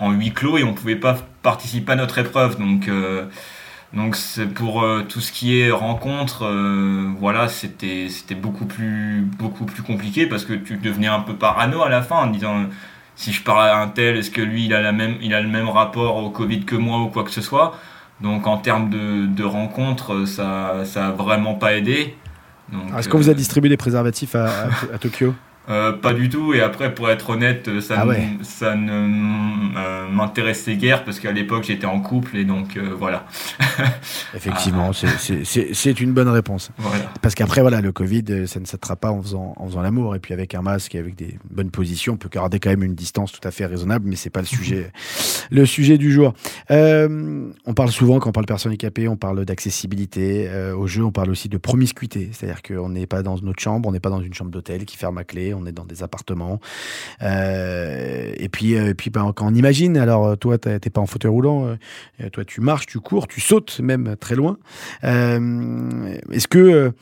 [0.00, 2.58] en huis clos et on pouvait pas participer à notre épreuve.
[2.58, 3.26] Donc, euh,
[3.92, 9.22] donc c'est pour euh, tout ce qui est rencontre, euh, voilà, c'était c'était beaucoup plus
[9.38, 12.64] beaucoup plus compliqué parce que tu devenais un peu parano à la fin en disant
[13.16, 15.40] si je parle à un tel, est-ce que lui il a la même il a
[15.40, 17.76] le même rapport au Covid que moi ou quoi que ce soit?
[18.20, 22.14] Donc en termes de, de rencontres, ça ça a vraiment pas aidé.
[22.98, 25.34] Est-ce qu'on vous a euh, distribué des préservatifs à, à- à Tokyo?
[25.68, 28.28] euh, pas du tout, et après, pour être honnête, ça, Ah ouais.
[28.42, 33.26] ça ne euh, m'intéressait guère parce qu'à l'époque j'étais en couple et donc euh, voilà.
[34.34, 36.70] Effectivement, c'est- c'est- une bonne réponse.
[36.78, 37.10] voilà.
[37.22, 40.14] Parce qu'après, voilà, le Covid, euh, ça ne s'attrape pas en faisant, en faisant l'amour.
[40.14, 42.82] Et puis avec un masque et avec des bonnes positions, on peut garder quand même
[42.84, 44.92] une distance tout à fait raisonnable, mais c'est pas le sujet,
[45.50, 46.34] le sujet du jour.
[46.70, 50.48] Euh, on parle souvent, quand on parle de personnes handicapées, on parle d'accessibilité.
[50.48, 52.30] Euh, au jeu, on parle aussi de promiscuité.
[52.32, 54.96] C'est-à-dire qu'on n'est pas dans notre chambre, on n'est pas dans une chambre d'hôtel qui
[54.96, 56.60] ferme à clé, on est dans des appartements.
[57.22, 61.06] Euh, et puis, euh, puis ben, quand on imagine, alors euh, toi, t'es pas en
[61.06, 61.76] fauteuil roulant,
[62.32, 64.58] toi, tu marches, tu cours, tu sautes même très loin.
[65.02, 66.92] Est-ce que,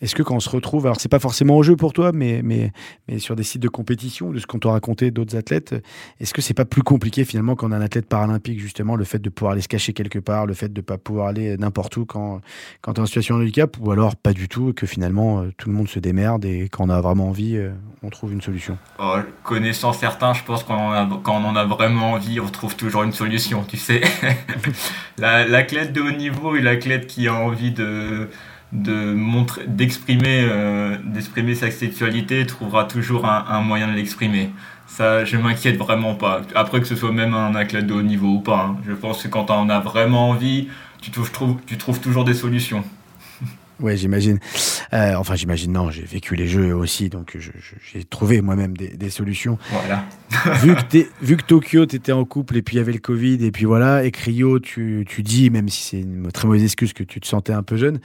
[0.00, 2.40] est-ce que quand on se retrouve, alors c'est pas forcément au jeu pour toi, mais,
[2.42, 2.72] mais,
[3.08, 5.74] mais sur des sites de compétition, de ce qu'on t'a raconté d'autres athlètes,
[6.20, 9.04] est-ce que c'est pas plus compliqué finalement quand on est un athlète paralympique, justement, le
[9.04, 11.96] fait de pouvoir aller se cacher quelque part, le fait de pas pouvoir aller n'importe
[11.96, 12.40] où quand,
[12.80, 15.40] quand tu es en situation de handicap, ou alors pas du tout, et que finalement
[15.42, 17.70] euh, tout le monde se démerde et quand on a vraiment envie, euh,
[18.02, 18.76] on trouve une solution?
[18.98, 22.76] Oh, connaissant certains, je pense qu'on a, quand on en a vraiment envie, on trouve
[22.76, 24.00] toujours une solution, tu sais.
[25.18, 28.28] La- L'athlète de haut niveau et l'athlète qui a envie de,
[28.74, 34.50] de montrer, d'exprimer, euh, d'exprimer sa sexualité trouvera toujours un, un moyen de l'exprimer.
[34.86, 36.42] Ça, je m'inquiète vraiment pas.
[36.54, 38.76] Après que ce soit même un athlète de haut niveau ou pas, hein.
[38.86, 40.68] je pense que quand on a vraiment envie,
[41.00, 42.84] tu trouves, tu trouves toujours des solutions.
[43.80, 44.38] Ouais, j'imagine.
[44.92, 47.36] Euh, enfin, j'imagine, non, j'ai vécu les jeux aussi, donc
[47.92, 49.58] j'ai trouvé moi-même des, des solutions.
[49.72, 50.04] Voilà.
[50.62, 53.00] vu, que vu que Tokyo, tu étais en couple et puis il y avait le
[53.00, 56.62] Covid, et puis voilà, et Rio, tu, tu dis, même si c'est une très mauvaise
[56.62, 57.98] excuse, que tu te sentais un peu jeune.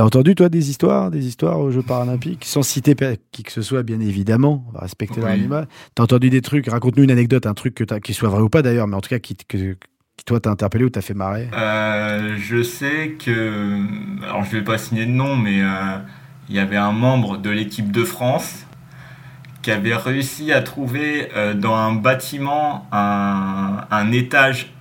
[0.00, 2.96] T'as entendu, toi, des histoires, des histoires aux Jeux Paralympiques, sans citer
[3.32, 5.20] qui que ce soit, bien évidemment, on va respecter Oui.
[5.26, 5.68] leur animal.
[5.94, 8.62] T'as entendu des trucs, raconte-nous une anecdote, un truc que qui soit vrai ou pas
[8.62, 11.50] d'ailleurs, mais en tout cas qui, que, qui toi t'a interpellé ou t'a fait marrer.
[11.52, 15.98] Euh, je sais que, alors je vais pas signer de nom, mais euh,
[16.48, 18.64] il y avait un membre de l'équipe de France
[19.60, 24.72] qui avait réussi à trouver euh, dans un bâtiment un, un étage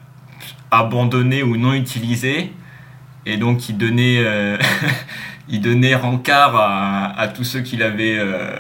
[0.71, 2.53] abandonné ou non utilisé,
[3.30, 4.58] et donc il donnait, euh,
[5.50, 8.56] il donnait rencard à, à tous ceux qu'il avait, euh,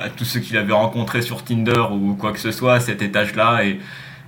[0.00, 3.02] à tous ceux qu'il avait rencontrés sur Tinder ou quoi que ce soit à cet
[3.02, 3.80] étage-là, et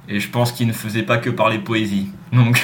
[0.09, 2.07] et je pense qu'il ne faisait pas que parler poésie.
[2.33, 2.63] Donc.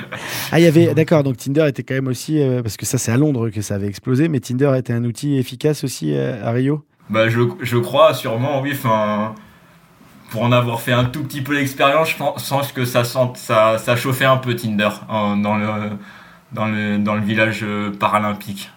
[0.52, 2.98] ah, il y avait, d'accord, donc Tinder était quand même aussi, euh, parce que ça
[2.98, 6.50] c'est à Londres que ça avait explosé, mais Tinder était un outil efficace aussi à
[6.50, 6.84] Rio?
[7.08, 8.72] Bah, je, je, crois, sûrement, oui.
[8.74, 9.34] Enfin,
[10.30, 13.78] pour en avoir fait un tout petit peu l'expérience, je pense que ça, sent, ça,
[13.78, 15.90] ça chauffait un peu Tinder dans, le,
[16.54, 18.70] dans, le, dans le village euh, paralympique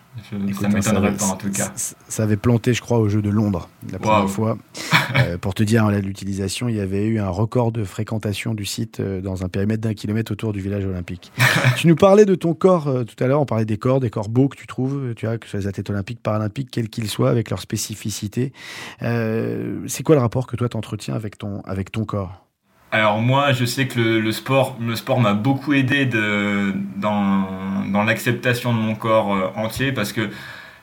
[0.60, 1.72] ça m'étonnerait pas en tout cas.
[1.76, 4.58] Ça, avait planté, je crois, au jeu de Londres la première fois.
[5.16, 8.66] Euh, pour te dire hein, l'utilisation, il y avait eu un record de fréquentation du
[8.66, 11.32] site euh, dans un périmètre d'un kilomètre autour du village olympique.
[11.78, 14.10] tu nous parlais de ton corps euh, tout à l'heure, on parlait des corps, des
[14.10, 16.90] corps beaux que tu trouves, tu vois, que ce soit les athlètes olympiques, paralympiques, quels
[16.90, 18.52] qu'ils soient, avec leur spécificité.
[19.00, 22.47] C'est quoi le rapport que toi tu entretiens avec ton, avec ton corps?
[22.92, 27.48] Alors moi, je sais que le, sport, le sport m'a beaucoup aidé de, dans,
[27.92, 30.30] dans l'acceptation de mon corps euh, entier parce que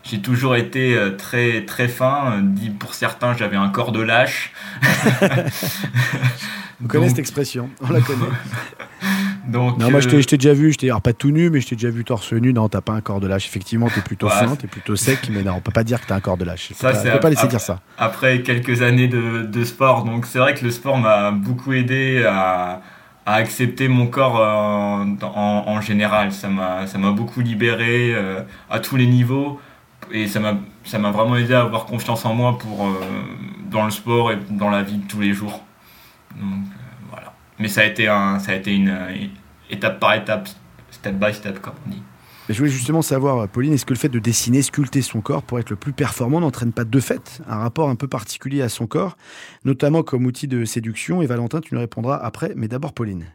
[0.03, 2.40] j'ai toujours été euh, très très fin.
[2.43, 4.53] Dit pour certains, j'avais un corps de lâche.
[6.85, 8.27] On connaît cette expression, on la connaît.
[9.47, 11.69] Donc, non, moi je t'ai euh, déjà vu, je t'ai pas tout nu, mais je
[11.69, 12.53] t'ai déjà vu torse nu.
[12.53, 13.47] Non, t'as pas un corps de lâche.
[13.47, 16.17] Effectivement, t'es plutôt fin, t'es plutôt sec, mais non, on peut pas dire que t'as
[16.17, 16.73] un corps de lâche.
[16.75, 17.81] Ça, on peut pas laisser dire ça.
[17.99, 22.25] Après quelques années de, de sport, donc c'est vrai que le sport m'a beaucoup aidé
[22.27, 22.81] à,
[23.27, 26.33] à, accepter mon corps euh, en, en, général.
[26.33, 29.61] Ça m'a, beaucoup libéré euh, à tous les niveaux
[30.11, 30.55] et ça m'a,
[30.85, 32.89] ça m'a vraiment aidé à avoir confiance en moi pour
[33.71, 35.63] dans le sport et dans la vie de tous les jours.
[36.37, 36.65] Donc,
[37.59, 38.97] mais ça a été, un, ça a été une,
[39.71, 40.49] étape par étape,
[40.90, 42.03] step by step, comme on dit.
[42.49, 45.59] je voulais justement savoir, Pauline, est-ce que le fait de dessiner, sculpter son corps pour
[45.59, 48.87] être le plus performant n'entraîne pas de fait un rapport un peu particulier à son
[48.87, 49.17] corps,
[49.64, 53.27] notamment comme outil de séduction Et Valentin, tu nous répondras après, mais d'abord Pauline.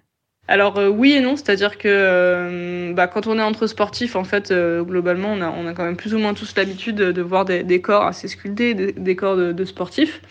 [0.50, 4.24] Alors euh, oui et non, c'est-à-dire que euh, bah, quand on est entre sportifs, en
[4.24, 7.22] fait, euh, globalement, on a, on a, quand même plus ou moins tous l'habitude de,
[7.22, 10.22] voir des, corps assez sculptés, des, corps de sportifs.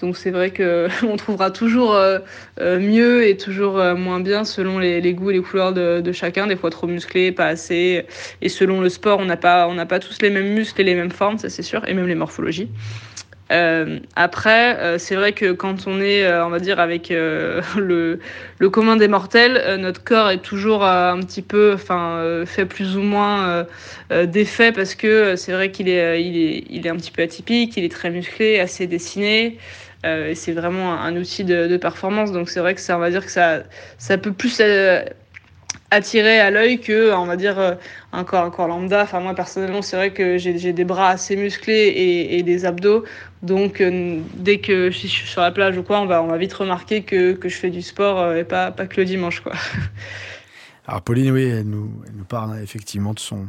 [0.00, 2.18] Donc c'est vrai que on trouvera toujours euh,
[2.60, 6.46] euh, mieux et toujours euh, moins bien selon les, goûts et les couleurs de, chacun.
[6.46, 8.06] Des fois trop musclé, pas assez.
[8.42, 11.10] Et selon le sport, on n'a pas pas tous les mêmes muscles et les mêmes
[11.10, 12.68] formes, ça c'est sûr, et même les morphologies.
[14.16, 18.18] après, c'est vrai que quand on est, on va dire, avec le,
[18.58, 23.02] le, commun des mortels, notre corps est toujours un petit peu, enfin, fait plus ou
[23.02, 23.66] moins
[24.10, 27.76] d'effet parce que c'est vrai qu'il est, il est, il est un petit peu atypique,
[27.76, 29.58] il est très musclé, assez dessiné.
[30.04, 32.32] Euh, et c'est vraiment un, outil de, performance.
[32.32, 33.62] Donc c'est vrai que ça, on va dire que ça,
[33.98, 35.02] ça peut plus euh,
[35.90, 37.74] attirer à l'œil que, on va dire, euh,
[38.12, 39.02] un corps, lambda.
[39.02, 43.04] Enfin, moi, personnellement, c'est vrai que j'ai des bras assez musclés et, des abdos.
[43.42, 43.82] Donc,
[44.36, 47.48] dès que je suis sur la plage ou quoi, on va, vite remarquer que, que
[47.48, 49.52] je fais du sport et pas, pas que le dimanche, quoi.
[50.86, 53.48] Alors, Pauline, oui, elle nous, elle nous parle hein, effectivement de son,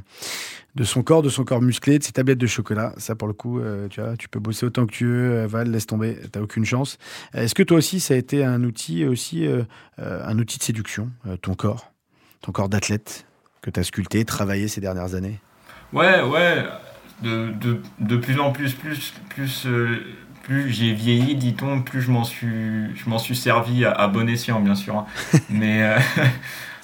[0.76, 2.94] de son corps, de son corps musclé, de ses tablettes de chocolat.
[2.98, 5.32] Ça, pour le coup, euh, tu vois, tu peux bosser autant que tu veux.
[5.32, 6.98] Euh, Val, laisse tomber, t'as aucune chance.
[7.34, 9.64] Est-ce que toi aussi, ça a été un outil aussi, euh,
[9.98, 11.92] un outil de séduction, ton corps,
[12.42, 13.26] ton corps d'athlète
[13.62, 15.40] que tu as sculpté, travaillé ces dernières années?
[15.92, 16.66] Ouais, ouais.
[17.22, 19.68] De, de, de, plus en plus, plus, plus,
[20.44, 24.60] plus j'ai vieilli, dit-on, plus je m'en suis, je m'en suis servi à, bon escient,
[24.60, 24.98] bien sûr.
[24.98, 25.06] Hein.
[25.50, 25.96] mais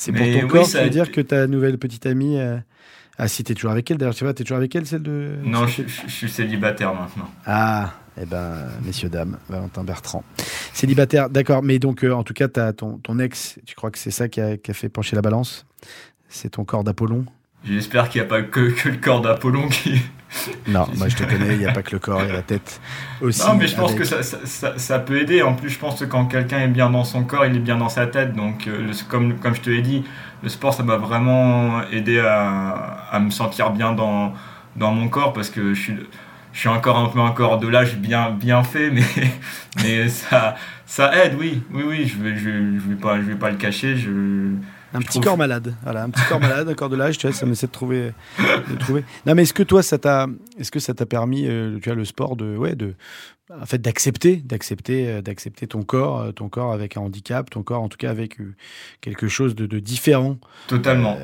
[0.02, 2.38] c'est pour ton corps, ça veut dire que ta nouvelle petite amie
[3.24, 5.36] ah, si, t'es toujours avec elle d'ailleurs, tu vois, t'es toujours avec elle, celle de.
[5.44, 7.30] Non, je, suis célibataire maintenant.
[7.46, 10.24] Ah, eh ben, messieurs, dames, Valentin Bertrand.
[10.74, 14.00] Célibataire, d'accord, mais donc, euh, en tout cas, as ton, ton ex, tu crois que
[14.00, 15.68] c'est ça qui a, qui a fait pencher la balance?
[16.30, 17.26] C'est ton corps d'Apollon?
[17.64, 20.02] J'espère qu'il n'y a pas que, que le corps d'Apollon qui.
[20.68, 22.36] Non, moi je te connais, il n'y a pas que le corps, il y a
[22.36, 22.80] la tête
[23.20, 23.46] aussi.
[23.46, 25.42] Non, mais je pense que ça, ça, ça, peut aider.
[25.42, 27.78] En plus, je pense que quand quelqu'un est bien dans son corps, il est bien
[27.78, 28.34] dans sa tête.
[28.34, 30.06] Donc, euh, comme, comme je te l'ai dit,
[30.42, 34.34] le sport, ça m'a vraiment aidé à, à, me sentir bien dans,
[34.78, 35.96] dans mon corps parce que je suis,
[36.54, 39.04] je suis encore un peu un corps de l'âge bien, bien fait, mais,
[39.84, 41.62] mais ça, ça aide, oui.
[41.74, 43.98] Oui, oui, je ne vais, je, je vais, pas, je vais pas le cacher.
[43.98, 44.10] Je,
[44.94, 47.36] un petit corps malade, voilà, un petit corps malade, un corps de l'âge, tu vois,
[47.36, 49.04] ça m'essaie de trouver, de trouver.
[49.26, 50.28] Non, mais est-ce que toi, ça t'a,
[50.58, 52.96] est-ce que ça t'a permis, euh, tu vois, le sport de, ouais, de,
[53.60, 57.64] en fait d'accepter d'accepter euh, d'accepter ton corps euh, ton corps avec un handicap ton
[57.64, 58.54] corps en tout cas avec euh,
[59.02, 60.38] quelque chose de, différent.
[60.68, 61.18] Totalement.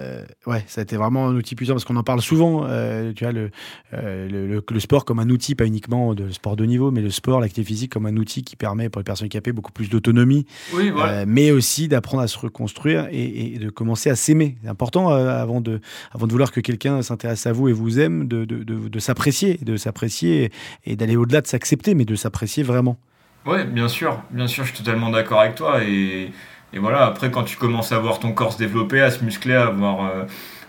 [0.45, 2.65] Ouais ça a été vraiment un outil puissant parce qu'on en parle souvent
[3.13, 3.51] tu vois le,
[3.91, 7.39] le, le, sport comme un outil pas uniquement de sport de niveau mais le sport
[7.39, 10.91] l'activité physique comme un outil qui permet pour les personnes handicapées beaucoup plus d'autonomie oui,
[11.27, 14.57] mais aussi d'apprendre à se reconstruire et, de commencer à s'aimer.
[14.63, 15.79] C'est important avant de
[16.11, 19.59] avant de vouloir que quelqu'un s'intéresse à vous et vous aime de, de, de s'apprécier
[19.61, 20.51] de s'apprécier
[20.85, 22.97] et, d'aller au-delà de s'accepter mais de s'apprécier vraiment.
[23.45, 25.82] Oui, bien sûr, bien sûr, je suis totalement d'accord avec toi.
[25.82, 26.32] Et,
[26.73, 29.56] et, voilà, après, quand tu commences à voir ton corps se développer, à se muscler,
[29.56, 30.25] à avoir, euh,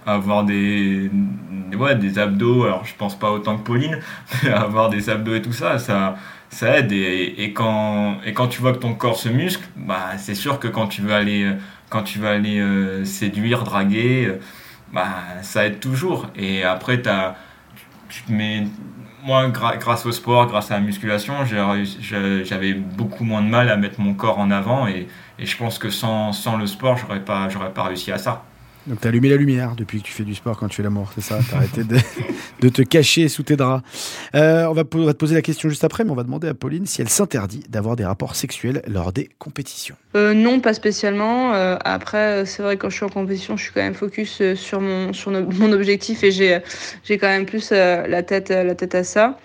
[0.07, 1.11] avoir des,
[1.77, 3.99] ouais, des abdos, alors je pense pas autant que Pauline,
[4.45, 6.17] mais avoir des abdos et tout ça, ça,
[6.51, 6.93] ça aide.
[6.93, 10.61] Et, et, quand, et quand tu vois que ton corps se muscle, bah, c'est sûr
[10.61, 11.53] que quand tu veux aller,
[11.91, 14.35] quand tu vas aller euh, séduire, draguer,
[14.93, 15.09] bah,
[15.43, 16.29] ça aide toujours.
[16.37, 17.37] Et après, as,
[18.09, 18.67] tu te mets.
[19.25, 24.01] Moi, grâce au sport, grâce à la musculation, j'avais beaucoup moins de mal à mettre
[24.01, 24.87] mon corps en avant.
[24.87, 28.45] Et, je pense que sans, sans le sport, j'aurais pas, pas réussi à ça.
[28.89, 31.11] Donc t'as allumé la lumière depuis que tu fais du sport quand tu fais l'amour,
[31.15, 33.83] c'est ça T'as arrêté de, te cacher sous tes draps.
[34.35, 36.87] Euh, on, va, te poser la question juste après, mais on va demander à Pauline
[36.87, 39.95] si elle s'interdit d'avoir des rapports sexuels lors des compétitions.
[40.17, 41.55] Euh, non, pas spécialement.
[41.55, 44.43] Euh, après, c'est vrai que quand je suis en compétition, je suis quand même focus
[44.55, 46.59] sur mon, mon objectif et j'ai,
[47.05, 49.39] j'ai quand même plus la, tête, la tête à ça.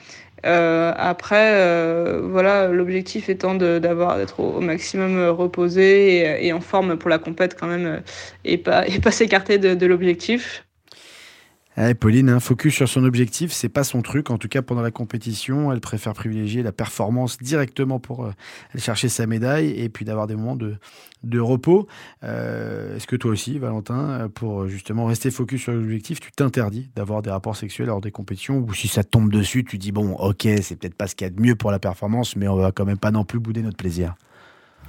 [0.46, 6.98] Euh, après, euh, voilà, l'objectif étant d'avoir d'être au, maximum euh, reposé et, en forme
[6.98, 8.04] pour la compète quand même,
[8.44, 10.66] et pas, et pas s'écarter de, de l'objectif.
[12.00, 14.30] Pauline, un focus sur son objectif, c'est pas son truc.
[14.30, 19.10] En tout cas, pendant la compétition, elle préfère privilégier la performance directement pour aller chercher
[19.10, 21.88] sa médaille et puis d'avoir des moments de, repos.
[22.24, 27.24] Euh, est-ce que toi aussi, Valentin, pour justement rester focus sur l'objectif, tu t'interdis d'avoir
[27.24, 28.58] des rapports sexuels lors des compétitions?
[28.60, 31.30] Ou si ça tombe dessus, tu dis bon, ok, c'est peut-être pas ce qu'il y
[31.30, 33.64] a de mieux pour la performance, mais on va quand même pas non plus bouder
[33.64, 34.14] notre plaisir.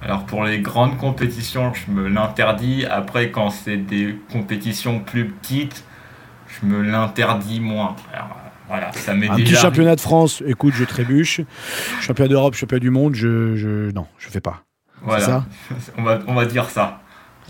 [0.01, 2.85] Alors pour les grandes compétitions, je me l'interdis.
[2.85, 5.83] Après, quand c'est des compétitions plus petites,
[6.47, 7.95] je me l'interdis moins.
[8.67, 11.41] voilà, ça m'est Un petit championnat de France, écoute, je trébuche.
[12.01, 14.63] Championnat d'Europe, championnat du monde, je, je non, je fais pas.
[15.01, 15.45] Voilà.
[15.97, 16.99] on, va, on va dire ça.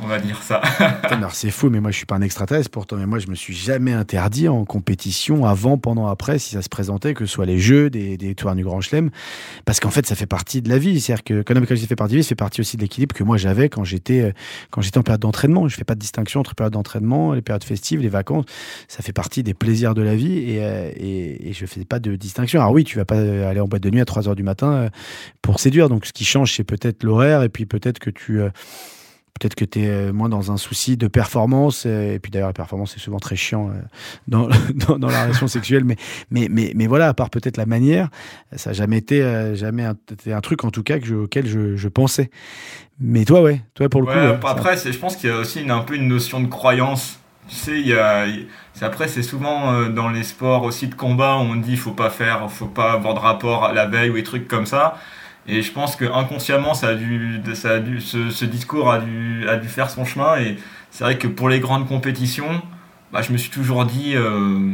[0.04, 0.62] On va dire ça.
[1.32, 2.98] c'est fou, mais moi je suis pas un extraterrestre pourtant.
[2.98, 6.70] Mais moi je me suis jamais interdit en compétition avant, pendant, après, si ça se
[6.70, 9.10] présentait, que ce soit les jeux, des, tours du Grand Chelem,
[9.64, 11.00] parce qu'en fait ça fait partie de la vie.
[11.00, 12.82] C'est-à-dire que quand, quand j'ai fait partie de la vie, ça fait partie aussi de
[12.82, 14.32] l'équilibre que moi j'avais quand j'étais euh,
[14.70, 15.68] quand j'étais en période d'entraînement.
[15.68, 18.46] Je fais pas de distinction entre période d'entraînement, les périodes festives, les vacances.
[18.88, 22.00] Ça fait partie des plaisirs de la vie et, euh, et, et je fais pas
[22.00, 22.60] de distinction.
[22.60, 24.74] Alors oui, tu vas pas aller en boîte de nuit à 3 heures du matin
[24.74, 24.90] euh,
[25.42, 25.88] pour séduire.
[25.88, 28.42] Donc ce qui change, c'est peut-être l'horaire et puis peut-être que tu
[29.38, 31.84] Peut-être que tu es euh, moins dans un souci de performance.
[31.86, 33.74] Euh, et puis d'ailleurs, la performance est souvent très chiant euh,
[34.30, 34.48] dans,
[34.98, 35.84] dans, la relation sexuelle.
[35.84, 35.98] Mais,
[36.32, 38.08] mais, mais, mais voilà, à part peut-être la manière,
[38.56, 39.96] ça n'a jamais été jamais un,
[40.28, 42.30] un, truc en tout cas que je, auquel je, je, pensais.
[43.02, 44.48] Mais toi, ouais, toi pour le coup.
[44.48, 47.20] après, je pense qu'il y a aussi une, un peu une notion de croyance.
[47.50, 48.26] Tu sais, il y a,
[48.82, 52.50] après, c'est souvent dans les sports aussi de combat où on dit faut pas faire,
[52.50, 54.98] faut pas avoir de rapport à la veille ou des trucs comme ça.
[55.48, 59.48] Et je pense que inconsciemment, ça a dû, ça a dû, ce, discours a dû,
[59.48, 60.38] a dû faire son chemin.
[60.38, 60.58] Et
[60.92, 62.62] c'est vrai que pour les grandes compétitions,
[63.14, 64.16] bah, je me suis toujours dit.
[64.16, 64.74] Euh,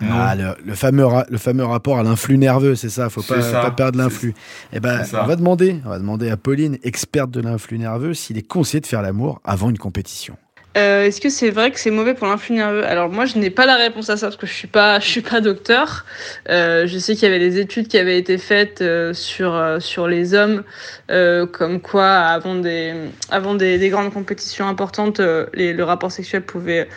[0.00, 0.10] non.
[0.12, 3.98] Ah, le, fameux le fameux rapport à l'influx nerveux, c'est ça, faut pas, pas perdre
[3.98, 4.30] l'influx.
[4.72, 8.12] Et eh ben, on va demander, on va demander à Pauline, experte de l'influx nerveux,
[8.12, 10.36] s'il est conseillé de faire l'amour avant une compétition.
[10.76, 12.84] Euh, est-ce que c'est vrai que c'est mauvais pour l'influx nerveux?
[12.84, 15.06] Alors moi, je n'ai pas la réponse à ça parce que je suis pas, je
[15.06, 16.04] suis pas docteur.
[16.48, 20.08] Euh, je sais qu'il y avait des études qui avaient été faites euh, sur sur
[20.08, 20.64] les hommes,
[21.08, 22.92] comme quoi avant des
[23.30, 26.88] avant des, des grandes compétitions importantes, le rapport sexuel pouvait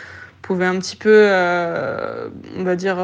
[0.41, 1.27] pouvait un petit peu,
[2.55, 2.97] on va dire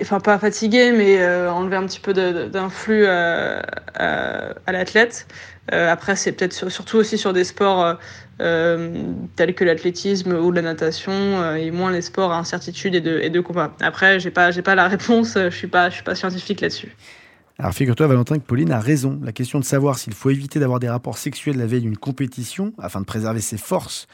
[0.00, 3.62] enfin pas fatiguer, mais enlever un petit peu d'influx à,
[3.96, 5.26] à l'athlète.
[5.70, 7.98] après, c'est peut-être surtout aussi sur des sports
[9.36, 13.18] tels que l'athlétisme ou la natation, euh, et moins les sports à incertitude et de,
[13.20, 13.74] et de combat.
[13.80, 16.94] Après, j'ai pas, pas la réponse, je suis pas, suis pas scientifique là-dessus.
[17.58, 19.20] Alors figure-toi Valentin que Pauline a raison.
[19.22, 22.72] La question de savoir s'il faut éviter d'avoir des rapports sexuels la veille d'une compétition
[22.78, 24.08] afin de préserver ses forces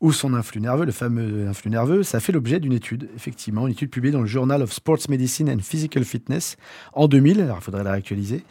[0.00, 3.72] ou son influx nerveux, le fameux influx nerveux, ça fait l'objet d'une étude, effectivement, une
[3.72, 6.56] étude publiée dans le Journal of Sports Medicine and Physical Fitness
[6.94, 8.42] en 2000, alors il faudrait la réactualiser.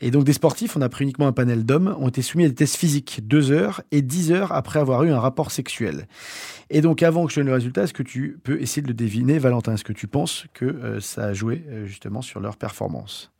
[0.00, 2.48] Et donc des sportifs, on a pris uniquement un panel d'hommes, ont été soumis à
[2.48, 6.06] des tests physiques deux heures et dix heures après avoir eu un rapport sexuel.
[6.70, 8.94] Et donc avant que je donne le résultat, est-ce que tu peux essayer de le
[8.94, 9.74] deviner, Valentin?
[9.74, 13.32] Est-ce que tu penses que euh, ça a joué euh, justement sur leur performance?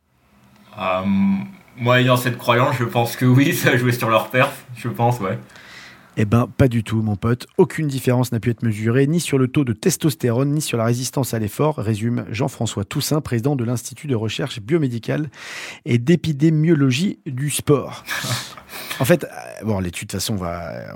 [0.77, 1.03] Euh,
[1.77, 4.89] Moi, ayant cette croyance, je pense que oui, ça a joué sur leur perf, je
[4.89, 5.39] pense, ouais.
[6.15, 7.47] Eh ben, pas du tout, mon pote.
[7.57, 10.85] Aucune différence n'a pu être mesurée, ni sur le taux de testostérone, ni sur la
[10.85, 15.29] résistance à l'effort, résume Jean-François Toussaint, président de l'Institut de recherche biomédicale
[15.85, 18.03] et d'épidémiologie du sport.
[18.99, 19.27] En fait, euh,
[19.63, 20.95] bon, l'étude, de toute façon, va,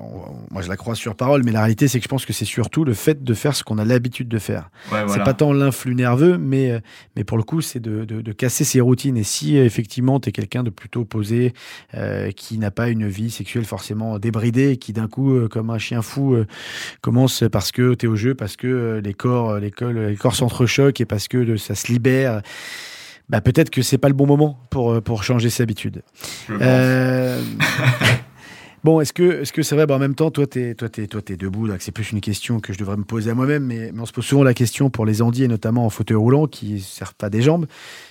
[0.51, 2.45] moi je la crois sur parole, mais la réalité, c'est que je pense que c'est
[2.45, 4.69] surtout le fait de faire ce qu'on a l'habitude de faire.
[5.07, 6.79] C'est pas tant l'influx nerveux, mais, euh,
[7.15, 9.17] mais pour le coup, c'est de, de, casser ses routines.
[9.17, 11.53] Et si effectivement, tu es quelqu'un de plutôt posé,
[11.95, 16.01] euh, qui n'a pas une vie sexuelle forcément débridée, qui d'un coup, comme un chien
[16.01, 16.37] fou,
[17.01, 19.71] commence parce que tu es au jeu, parce que les corps, les,
[20.09, 22.41] les corps s'entrechoquent et parce que ça se libère
[23.29, 26.01] bah, peut-être que c'est pas le bon moment pour, euh, pour changer ses habitudes.
[28.87, 29.85] Bon, est-ce que est-ce que c'est vrai?
[29.85, 31.67] Bah, En même temps, toi, t'es toi, t'es toi, t'es debout.
[31.67, 34.05] Donc c'est plus une question que je devrais me poser à moi-même, mais, mais on
[34.05, 36.79] se pose souvent la question pour les Andis et notamment en fauteuil roulant qui ne
[36.79, 37.65] servent pas des jambes.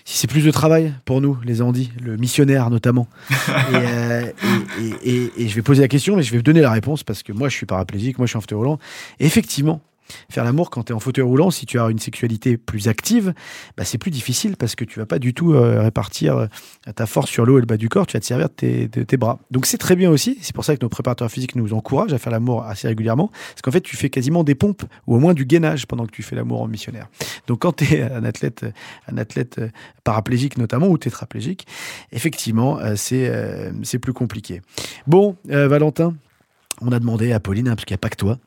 [0.04, 3.08] Si c'est plus de travail pour nous, les Andis, le missionnaire notamment.
[3.30, 3.32] et,
[3.74, 4.32] euh,
[5.02, 7.04] et, et, et, je vais poser la question, mais je vais vous donner la réponse
[7.04, 8.78] parce que moi, je suis paraplégique, moi, je suis en fauteuil roulant.
[9.18, 9.80] Effectivement,
[10.30, 13.34] Faire l'amour quand tu es en fauteuil roulant, si tu as une sexualité plus active,
[13.76, 16.46] bah, c'est plus difficile parce que tu vas pas du tout euh, répartir euh,
[16.94, 19.16] ta force sur l'eau et le bas du corps, tu vas te servir de tes,
[19.16, 19.38] bras.
[19.50, 22.18] Donc c'est très bien aussi, c'est pour ça que nos préparateurs physiques nous encouragent à
[22.18, 25.34] faire l'amour assez régulièrement, parce qu'en fait tu fais quasiment des pompes ou au moins
[25.34, 27.08] du gainage pendant que tu fais l'amour en missionnaire.
[27.46, 28.66] Donc quand tu es un athlète,
[29.08, 29.68] un athlète euh,
[30.04, 31.66] paraplégique notamment ou tétraplégique,
[32.12, 33.30] effectivement c'est
[33.82, 34.62] c'est plus compliqué.
[35.06, 36.14] Bon, Valentin,
[36.80, 38.38] on a demandé à Pauline, hein, parce qu'il n'y a pas que toi,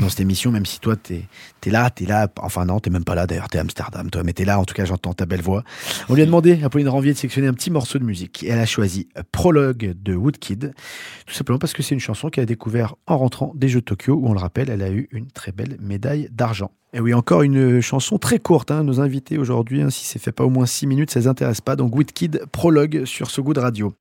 [0.00, 1.26] dans cette émission, même si toi, t'es
[1.64, 2.28] es là, t'es là.
[2.40, 4.58] Enfin, non, t'es même pas là d'ailleurs, t'es Amsterdam, toi, mais t'es là.
[4.58, 5.64] En tout cas, j'entends ta belle voix.
[6.08, 8.42] On lui a demandé à Pauline Ranvier de sélectionner un petit morceau de musique.
[8.42, 10.74] Et elle a choisi Prologue de Woodkid,
[11.26, 13.84] tout simplement parce que c'est une chanson qu'elle a découvert en rentrant des Jeux de
[13.84, 16.70] Tokyo, où on le rappelle, elle a eu une très belle médaille d'argent.
[16.92, 18.70] Et oui, encore une chanson très courte.
[18.70, 21.26] Hein, nos invités aujourd'hui, hein, si c'est fait pas au moins 6 minutes, ça les
[21.26, 21.74] intéresse pas.
[21.74, 23.94] Donc Woodkid, Prologue sur ce goût de radio.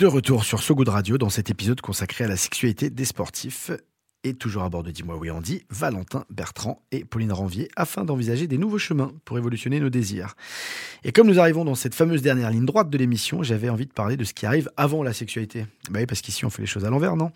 [0.00, 3.70] De retour sur So Good Radio dans cet épisode consacré à la sexualité des sportifs.
[4.24, 8.46] Et toujours à bord de Dis-moi oui Andy, Valentin Bertrand et Pauline Ranvier afin d'envisager
[8.46, 10.36] des nouveaux chemins pour évolutionner nos désirs.
[11.04, 13.92] Et comme nous arrivons dans cette fameuse dernière ligne droite de l'émission, j'avais envie de
[13.92, 15.66] parler de ce qui arrive avant la sexualité.
[15.90, 17.30] Bah oui, parce qu'ici on fait les choses à l'envers, non?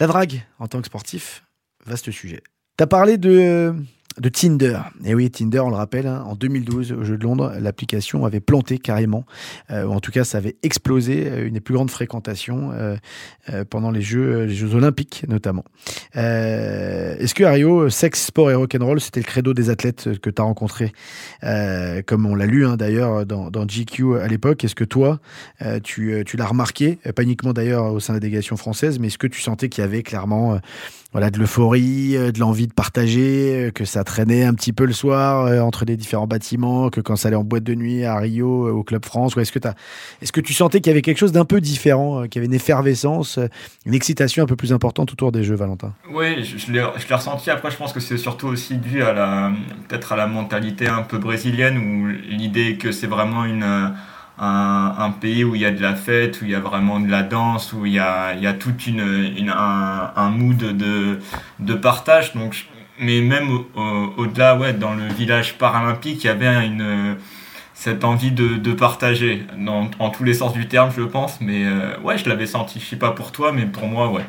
[0.00, 1.44] La drague en tant que sportif,
[1.84, 2.42] vaste sujet.
[2.78, 3.74] T'as parlé de
[4.18, 4.78] de Tinder.
[5.04, 8.40] Et oui, Tinder, on le rappelle, hein, en 2012, au Jeu de Londres, l'application avait
[8.40, 9.26] planté carrément,
[9.70, 12.96] euh, ou en tout cas, ça avait explosé, euh, une des plus grandes fréquentations euh,
[13.68, 15.64] pendant les Jeux, Olympiques notamment.
[16.14, 20.44] Est-ce que Ario, sexe, sport et rock'n'roll, c'était le credo des athlètes que tu as
[20.44, 20.92] rencontrés,
[22.06, 24.64] comme on l'a lu hein, d'ailleurs dans, dans, GQ à l'époque.
[24.64, 25.20] Est-ce que toi,
[25.82, 29.18] tu, tu l'as remarqué, pas uniquement d'ailleurs au sein de la délégation française, mais est-ce
[29.18, 30.58] que tu sentais qu'il y avait clairement
[31.12, 35.44] voilà, de l'euphorie, de l'envie de partager, que ça traînait un petit peu le soir
[35.44, 38.68] euh, entre les différents bâtiments, que quand ça allait en boîte de nuit à Rio,
[38.68, 41.32] euh, au Club France Est-ce que, est que tu sentais qu'il y avait quelque chose
[41.32, 43.38] d'un peu différent, euh, qu'il y avait une effervescence,
[43.84, 45.92] une excitation un peu plus importante autour des Jeux, Valentin?
[46.10, 47.50] Oui, je, je l'ai ressenti.
[47.50, 49.52] Après, je pense que c'est surtout aussi dû à la,
[49.88, 53.92] peut-être à la mentalité un peu brésilienne, où l'idée que c'est vraiment une...
[54.38, 57.10] Un, pays où il y a de la fête, où il y a vraiment de
[57.10, 61.20] la danse, où il y a, il y a tout une, un, un mood de,
[61.58, 62.34] de partage.
[62.34, 62.66] Donc
[63.00, 63.50] mais même
[64.16, 67.16] au-delà, ouais, dans le village paralympique, il y avait une,
[67.74, 71.40] cette envie de, de partager, dans, en tous les sens du terme, je pense.
[71.40, 72.80] Mais euh, ouais, je l'avais senti.
[72.80, 74.24] Je sais pas pour toi, mais pour moi, ouais.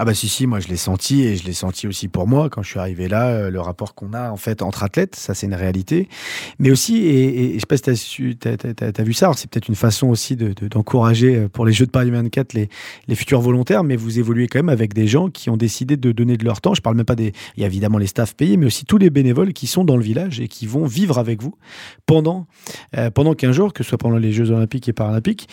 [0.00, 2.48] Ah bah si si, moi je l'ai senti et je l'ai senti aussi pour moi
[2.48, 5.34] quand je suis arrivé là, euh, le rapport qu'on a en fait entre athlètes, ça
[5.34, 6.08] c'est une réalité.
[6.60, 9.74] Mais aussi, et, et je sais pas si tu as, vu ça, c'est peut-être une
[9.74, 12.68] façon aussi d'encourager de, pour les Jeux de Paris 24 les,
[13.08, 16.12] les futurs volontaires, mais vous évoluez quand même avec des gens qui ont décidé de
[16.12, 16.74] donner de leur temps.
[16.74, 17.32] Je parle même pas des...
[17.56, 19.96] Il y a évidemment les staffs payés, mais aussi tous les bénévoles qui sont dans
[19.96, 21.56] le village et qui vont vivre avec vous
[22.06, 22.46] pendant,
[22.96, 25.48] euh, pendant 15 jours, que ce soit pendant les Jeux olympiques et paralympiques.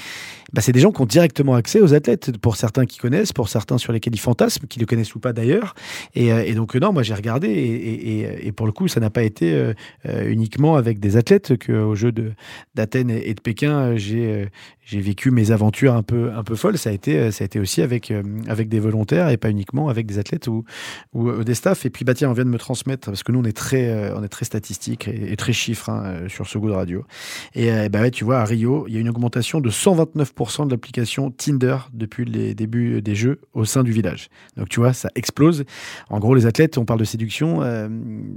[0.55, 3.49] Bah, c'est des gens qui ont directement accès aux athlètes, pour certains qui connaissent, pour
[3.49, 5.75] certains sur lesquels ils fantasment, qui le connaissent ou pas d'ailleurs.
[6.13, 9.53] Et, euh, donc, non, moi j'ai regardé, et, pour le coup, ça n'a pas été
[9.53, 9.73] euh,
[10.05, 12.13] euh uniquement avec des athlètes qu'au jeu
[12.73, 14.49] d'Athènes et de Pékin, j'ai
[14.93, 16.77] vécu mes aventures un peu un peu folles.
[16.77, 18.13] Ça a été ça a été aussi avec
[18.47, 20.63] avec des volontaires et pas uniquement avec des athlètes ou,
[21.13, 21.85] ou, des staffs.
[21.85, 24.13] Et puis bah tiens, on vient de me transmettre parce que nous on est très
[24.13, 27.03] on est très statistique et, très chiffres hein, sur ce goût de radio.
[27.55, 30.71] Et bah ouais, tu vois à Rio, il y a une augmentation de 129% de
[30.71, 34.29] l'application Tinder depuis les débuts des jeux au sein du village.
[34.57, 35.63] Donc tu vois, ça explose.
[36.09, 37.87] En gros, les athlètes, on parle de séduction, euh,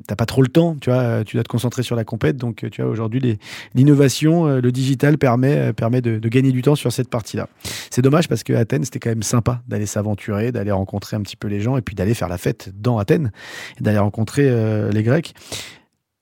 [0.07, 2.37] t'as pas trop le temps, tu vois, tu dois te concentrer sur la compète.
[2.37, 3.39] Donc tu vois, aujourd'hui,
[3.75, 7.49] l'innovation, le digital permet permet de, gagner du temps sur cette partie-là.
[7.91, 11.37] C'est dommage parce que Athènes, c'était quand même sympa d'aller s'aventurer, d'aller rencontrer un petit
[11.37, 13.33] peu les gens et puis d'aller faire la fête dans Athènes
[13.81, 15.35] et d'aller rencontrer euh, les Grecs.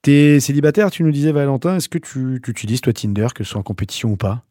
[0.01, 3.51] T'es célibataire, tu nous disais Valentin, est-ce que tu, tu, utilises toi Tinder, que ce
[3.51, 4.46] soit en compétition ou pas?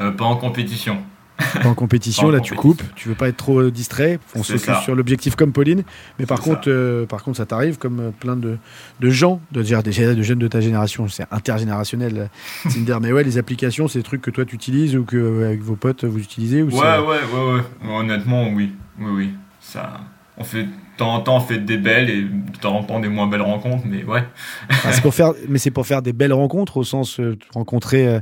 [0.00, 1.02] Euh, Pas en compétition.
[1.36, 4.82] Pas en compétition, là tu coupes, tu veux pas être trop distrait, on se focus
[4.84, 5.82] sur l'objectif comme Pauline,
[6.18, 8.56] mais par contre, euh, par contre ça t'arrive comme euh, plein de,
[9.00, 12.30] de gens, de dire des de jeunes de ta génération, c'est intergénérationnel
[12.72, 15.46] Tinder, mais ouais les applications c'est des trucs que toi tu utilises ou que euh,
[15.46, 19.30] avec vos potes vous utilisez ou ouais, ouais, ouais, ouais, honnêtement oui, oui, oui,
[19.60, 20.00] ça,
[20.38, 23.00] on fait de temps en temps on fait des belles et de temps en temps
[23.00, 24.22] des moins belles rencontres, mais ouais.
[24.68, 27.20] ah, c'est pour faire, mais c'est pour faire des belles rencontres au sens
[27.52, 28.20] rencontrer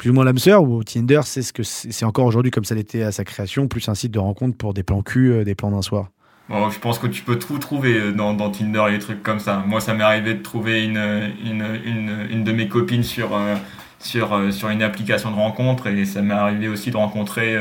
[0.00, 2.74] plus ou moins l'âme sœur ou Tinder, c'est ce que c'est encore aujourd'hui comme ça
[2.74, 5.54] l'était à sa création, plus un site de rencontre pour des plans cul, euh, des
[5.54, 6.06] plans d'un soir.
[6.48, 9.40] Bon, je pense que tu peux tout trouver euh, dans, Tinder et des trucs comme
[9.40, 9.62] ça.
[9.66, 10.96] Moi, ça m'est arrivé de trouver une,
[11.44, 13.56] une, une, une, de mes copines sur, euh,
[13.98, 17.54] sur, sur une application de rencontre et ça m'est arrivé aussi de rencontrer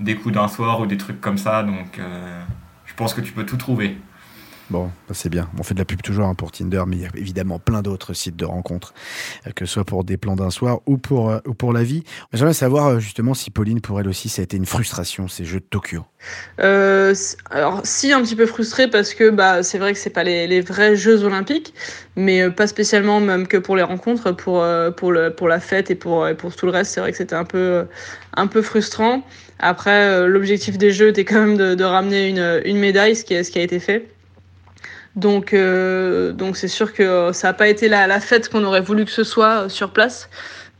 [0.00, 1.62] des coups d'un soir ou des trucs comme ça.
[1.62, 1.98] Donc,
[2.84, 3.96] je pense que tu peux tout trouver.
[4.70, 5.50] Bon, c'est bien.
[5.58, 7.82] On fait de la pub toujours hein, pour Tinder, mais il y a évidemment plein
[7.82, 8.94] d'autres sites de rencontres,
[9.48, 11.82] euh, que ce soit pour des plans d'un soir ou pour, euh, ou pour la
[11.82, 12.04] vie.
[12.32, 15.44] J'aimerais savoir euh, justement si Pauline, pour elle aussi, ça a été une frustration, ces
[15.44, 16.04] Jeux de Tokyo.
[16.58, 20.46] Alors, si, un petit peu frustrée parce que bah, c'est vrai que c'est pas les,
[20.46, 21.74] les, vrais Jeux Olympiques,
[22.14, 24.64] mais pas spécialement même que pour les rencontres, pour,
[24.96, 26.92] pour, le, pour la fête et pour, pour tout le reste.
[26.92, 27.86] C'est vrai que c'était un peu,
[28.36, 29.26] un peu frustrant.
[29.58, 33.50] Après, l'objectif des Jeux était quand même de, ramener une, une médaille, ce qui, ce
[33.50, 34.06] qui a été fait.
[35.16, 38.80] Donc, euh, donc c'est sûr que ça n'a pas été la, la fête qu'on aurait
[38.80, 40.28] voulu que ce soit euh, sur place.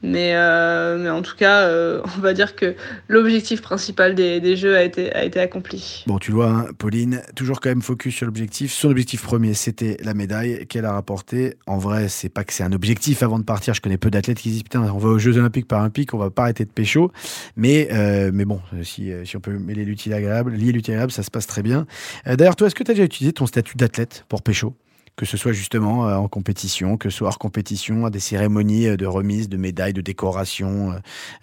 [0.02, 2.74] Mais, euh, mais en tout cas, euh, on va dire que
[3.08, 6.04] l'objectif principal des, jeux a été, accompli.
[6.06, 8.72] Bon, tu vois, hein, Pauline, toujours quand même focus sur l'objectif.
[8.72, 11.56] Son objectif premier, c'était la médaille qu'elle a rapportée.
[11.66, 13.74] En vrai, c'est pas que c'est un objectif avant de partir.
[13.74, 16.30] Je connais peu d'athlètes qui disent putain, on va aux Jeux Olympiques, Paralympiques, on va
[16.30, 17.12] pas arrêter de pécho.
[17.56, 21.30] Mais, euh, bon, si, si on peut mêler l'utile agréable, lier l'utile agréable, ça se
[21.30, 21.86] passe très bien.
[22.26, 24.74] D'ailleurs, toi, est-ce que tu as déjà utilisé ton statut d'athlète pour pécho?
[25.20, 28.86] Que ce soit justement euh, en compétition, que ce soit hors compétition, à des cérémonies
[28.86, 30.94] euh, de remise de médailles, de décoration,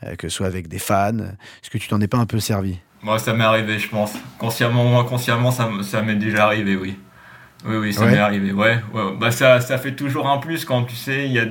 [0.04, 1.20] euh, que ce soit avec des fans.
[1.20, 2.80] Est-ce que tu t'en es pas un peu servi?
[3.04, 4.14] Moi, ça m'est arrivé, je pense.
[4.40, 6.98] Consciemment ou inconsciemment, ça, ça m'est déjà arrivé, oui.
[7.68, 8.52] Oui, oui, ça m'est arrivé.
[8.52, 9.14] Ouais, ouais.
[9.20, 11.46] Bah, ça, ça fait toujours un plus quand tu sais, il y a.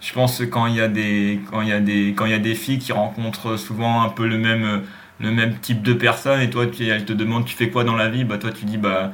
[0.00, 2.30] Je pense que quand il y a des quand il y a des quand il
[2.30, 4.84] y a des filles qui rencontrent souvent un peu le même
[5.20, 7.96] le même type de personne et toi tu, elles te demandent tu fais quoi dans
[7.96, 8.22] la vie?
[8.22, 9.12] Bah toi tu dis bah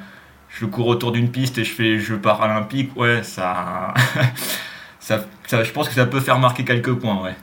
[0.55, 3.95] je cours autour d'une piste et je fais Jeux paralympiques ouais ça,
[5.47, 7.37] ça je pense que ça peut faire marquer quelques points ouais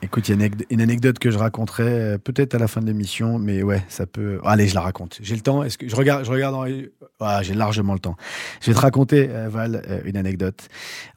[0.00, 2.86] Écoute, il y a une anecdote que je raconterai euh, peut-être à la fin de
[2.86, 4.38] l'émission, mais ouais, ça peut.
[4.44, 5.18] Allez, je la raconte.
[5.20, 5.64] J'ai le temps.
[5.64, 6.54] Est-ce que je regarde, je regarde.
[7.18, 8.14] Ah, j'ai largement le temps.
[8.60, 10.68] Je vais te raconter, euh, Val, euh, une anecdote.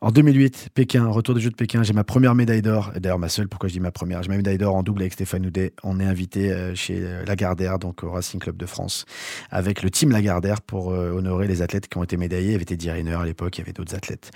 [0.01, 2.91] En 2008, Pékin, retour des Jeux de Pékin, j'ai ma première médaille d'or.
[2.99, 3.47] D'ailleurs, ma seule.
[3.47, 4.23] Pourquoi je dis ma première?
[4.23, 5.73] J'ai ma médaille d'or en double avec Stéphane Houdet.
[5.83, 9.05] On est invité chez Lagardère, donc au Racing Club de France,
[9.51, 12.47] avec le team Lagardère pour honorer les athlètes qui ont été médaillés.
[12.47, 14.31] Il y avait Teddy Riner à l'époque, il y avait d'autres athlètes.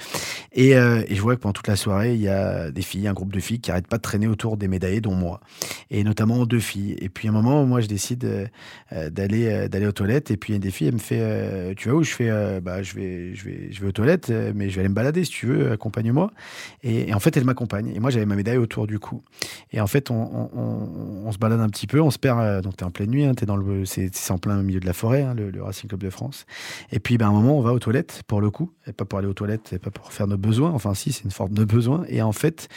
[0.52, 3.14] Et, et je vois que pendant toute la soirée, il y a des filles, un
[3.14, 5.39] groupe de filles qui n'arrêtent pas de traîner autour des médaillés, dont moi,
[5.89, 6.95] et notamment deux filles.
[6.99, 8.49] Et puis à un moment, moi, je décide
[8.91, 11.73] euh, d'aller euh, d'aller aux toilettes, et puis une des filles, elle me fait, euh,
[11.75, 12.03] tu vois où?
[12.03, 14.89] Je fais, bah je vais je vais je vais aux toilettes, mais je vais aller
[14.89, 16.31] me balader si tu veux, accompagne-moi.
[16.83, 17.91] Et, en fait, elle m'accompagne.
[17.95, 19.23] Et moi, j'avais ma médaille autour du cou.
[19.71, 22.61] Et en fait, on, se balade un petit peu, on se perd.
[22.61, 24.93] donc t'es en pleine nuit, hein, es dans le, c'est en plein milieu de la
[24.93, 26.45] forêt, hein, le, Racing Club de France.
[26.91, 29.05] Et puis, ben, à un moment, on va aux toilettes pour le coup, et pas
[29.05, 30.71] pour aller aux toilettes, et pas pour faire nos besoins.
[30.71, 32.05] Enfin, si, c'est une forme de besoin.
[32.07, 32.67] Et en fait,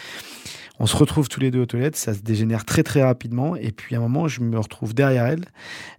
[0.80, 3.56] on se retrouve tous les deux aux toilettes, ça se dégénère très très rapidement.
[3.56, 5.44] Et puis à un moment, je me retrouve derrière elle.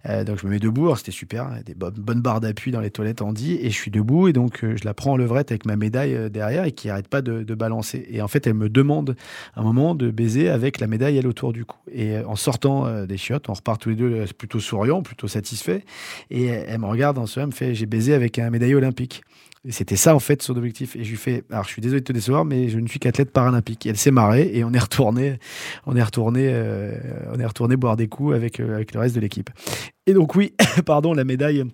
[0.08, 3.22] Euh, donc je me mets debout, c'était super, des bonnes barres d'appui dans les toilettes
[3.22, 5.76] Andy, et je suis debout et donc euh, je la prends en levrette avec ma
[5.76, 8.06] médaille euh, derrière et qui arrête pas de, balancer.
[8.10, 9.16] Et en fait, elle me demande
[9.56, 11.76] un moment de baiser avec la médaille elle autour du cou.
[11.92, 15.80] Et en sortant des chiottes, on repart tous les deux plutôt souriants, plutôt satisfaits.
[16.30, 19.22] Et elle me regarde en ce moment, me fait j'ai baisé avec un médaille olympique.
[19.68, 20.96] C'était ça, en fait, son objectif.
[20.96, 22.98] Et je lui fais, alors je suis désolé de te décevoir, mais je ne suis
[22.98, 23.84] qu'athlète paralympique.
[23.84, 25.38] Elle s'est marrée et on est retourné,
[25.84, 26.98] on est retourné, euh,
[27.30, 29.50] on est retourné boire des coups avec, euh, avec le reste de l'équipe.
[30.06, 30.54] Et donc, oui,
[30.86, 31.64] pardon, la médaille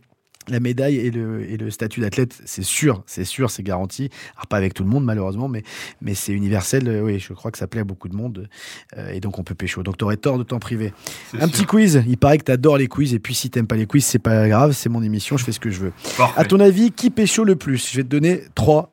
[0.49, 4.11] la médaille et le, et le statut d'athlète, c'est sûr, c'est sûr, c'est garanti.
[4.37, 5.63] Alors pas avec tout le monde malheureusement, mais,
[6.01, 6.89] mais c'est universel.
[6.89, 8.49] Euh, oui, je crois que ça plaît à beaucoup de monde.
[8.97, 9.83] Euh, et donc on peut pécho.
[9.83, 10.93] Donc t'aurais tort de t'en priver.
[11.39, 12.03] Un petit quiz.
[12.07, 13.15] Il paraît que t'adores les quiz.
[13.15, 14.73] Et puis si t'aimes pas les quiz, c'est pas grave.
[14.73, 15.37] C'est mon émission.
[15.37, 15.93] Je fais ce que je veux.
[16.37, 17.91] À ton avis, qui pécho le plus?
[17.91, 18.93] Je vais te donner trois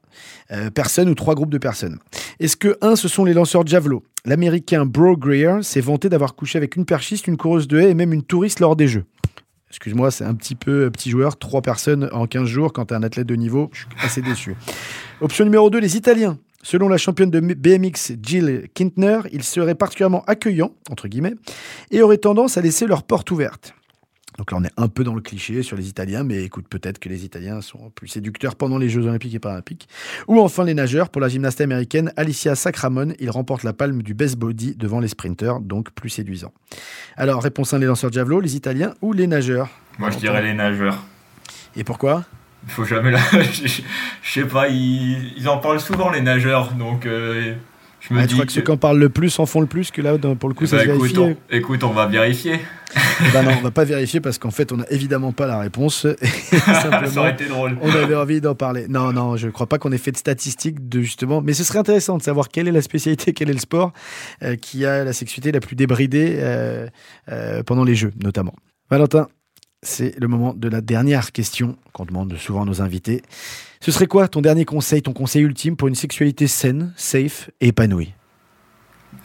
[0.51, 1.99] euh, personnes ou trois groupes de personnes.
[2.39, 6.35] Est-ce que un, ce sont les lanceurs de javelot L'américain Bro Greer s'est vanté d'avoir
[6.35, 9.05] couché avec une perchiste, une coureuse de haie et même une touriste lors des Jeux
[9.73, 13.01] excuse-moi, c'est un petit peu petit joueur, trois personnes en 15 jours quand tu un
[13.01, 14.55] athlète de niveau, je suis assez déçu.
[15.19, 16.37] Option numéro 2, les Italiens.
[16.61, 21.33] Selon la championne de BMX Jill Kintner, ils seraient particulièrement accueillants, entre guillemets,
[21.89, 23.73] et auraient tendance à laisser leurs portes ouvertes.
[24.37, 26.99] Donc là, on est un peu dans le cliché sur les Italiens, mais écoute, peut-être
[26.99, 29.87] que les Italiens sont plus séducteurs pendant les Jeux Olympiques et Paralympiques.
[30.27, 31.09] Ou enfin les nageurs.
[31.09, 35.07] Pour la gymnaste américaine Alicia Sacramone, il remporte la palme du best body devant les
[35.07, 36.51] sprinteurs, donc plus séduisant.
[37.15, 39.69] Alors, réponse 1, les lanceurs de javelot, les Italiens ou les nageurs?
[39.99, 41.03] Moi, je dirais les nageurs.
[41.75, 42.23] Et pourquoi?
[42.65, 43.19] Il faut jamais la...
[43.41, 43.81] je,
[44.23, 47.05] sais pas, ils, en parlent souvent, les nageurs, donc...
[47.05, 47.53] Euh,
[48.09, 49.89] je me dis crois que, ceux qui en parlent le plus en font le plus
[49.89, 51.13] que là, pour le coup, ça bah, se vérifie.
[51.13, 52.59] Écoute on, écoute, on va vérifier.
[53.33, 56.05] bah non, on va pas vérifier parce qu'en fait, on n'a évidemment pas la réponse.
[56.21, 57.77] ça aurait été drôle.
[57.81, 58.87] On avait envie d'en parler.
[58.89, 61.41] Non, non, je crois pas qu'on ait fait de statistiques de justement.
[61.41, 63.93] Mais ce serait intéressant de savoir quelle est la spécialité, quel est le sport
[64.43, 66.87] euh, qui a la sexualité la plus débridée euh,
[67.31, 68.53] euh, pendant les Jeux, notamment.
[68.89, 69.29] Valentin,
[69.83, 73.21] c'est le moment de la dernière question qu'on demande souvent à nos invités.
[73.79, 77.67] Ce serait quoi ton dernier conseil, ton conseil ultime pour une sexualité saine, safe et
[77.67, 78.13] épanouie?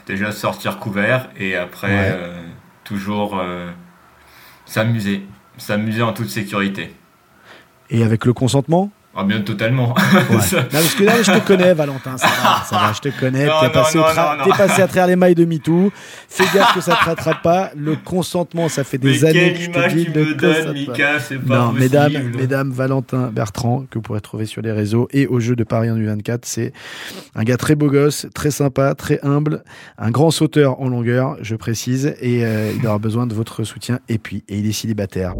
[0.06, 2.42] Déjà sortir couvert et après euh,
[2.84, 3.70] toujours euh,
[4.66, 5.22] s'amuser,
[5.56, 6.92] s'amuser en toute sécurité.
[7.90, 8.90] Et avec le consentement?
[9.20, 9.94] Ah, bien, totalement.
[10.70, 12.16] parce que là, je te connais, Valentin.
[12.16, 13.46] Ça va, ça va je te connais.
[13.46, 15.90] T'es passé, passé, à travers les mailles de MeToo.
[16.28, 17.72] Fais gaffe que ça te rattrape pas.
[17.76, 20.04] Le consentement, ça fait des années que je te dis.
[20.04, 24.46] Tu me donnes, Mika, c'est pas Non, mesdames, mesdames, Valentin Bertrand, que vous pourrez trouver
[24.46, 26.72] sur les réseaux et au jeu de Paris en U24, c'est
[27.34, 29.64] un gars très beau gosse, très sympa, très humble,
[29.98, 33.98] un grand sauteur en longueur, je précise, et euh, il aura besoin de votre soutien.
[34.08, 35.34] Et puis, et il est célibataire.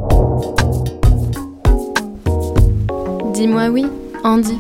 [3.39, 3.87] Dis-moi oui,
[4.25, 4.59] Andy.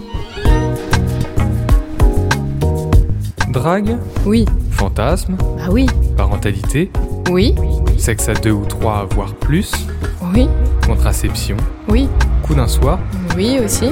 [3.49, 4.45] Drague Oui.
[4.71, 5.87] Fantasme Bah oui.
[6.17, 6.89] Parentalité
[7.29, 7.57] Oui.
[7.97, 9.73] Sexe à deux ou trois, voire plus
[10.33, 10.49] Oui.
[10.87, 11.57] Contraception
[11.89, 12.09] Oui.
[12.45, 13.01] Coup d'un soir
[13.37, 13.91] Oui aussi.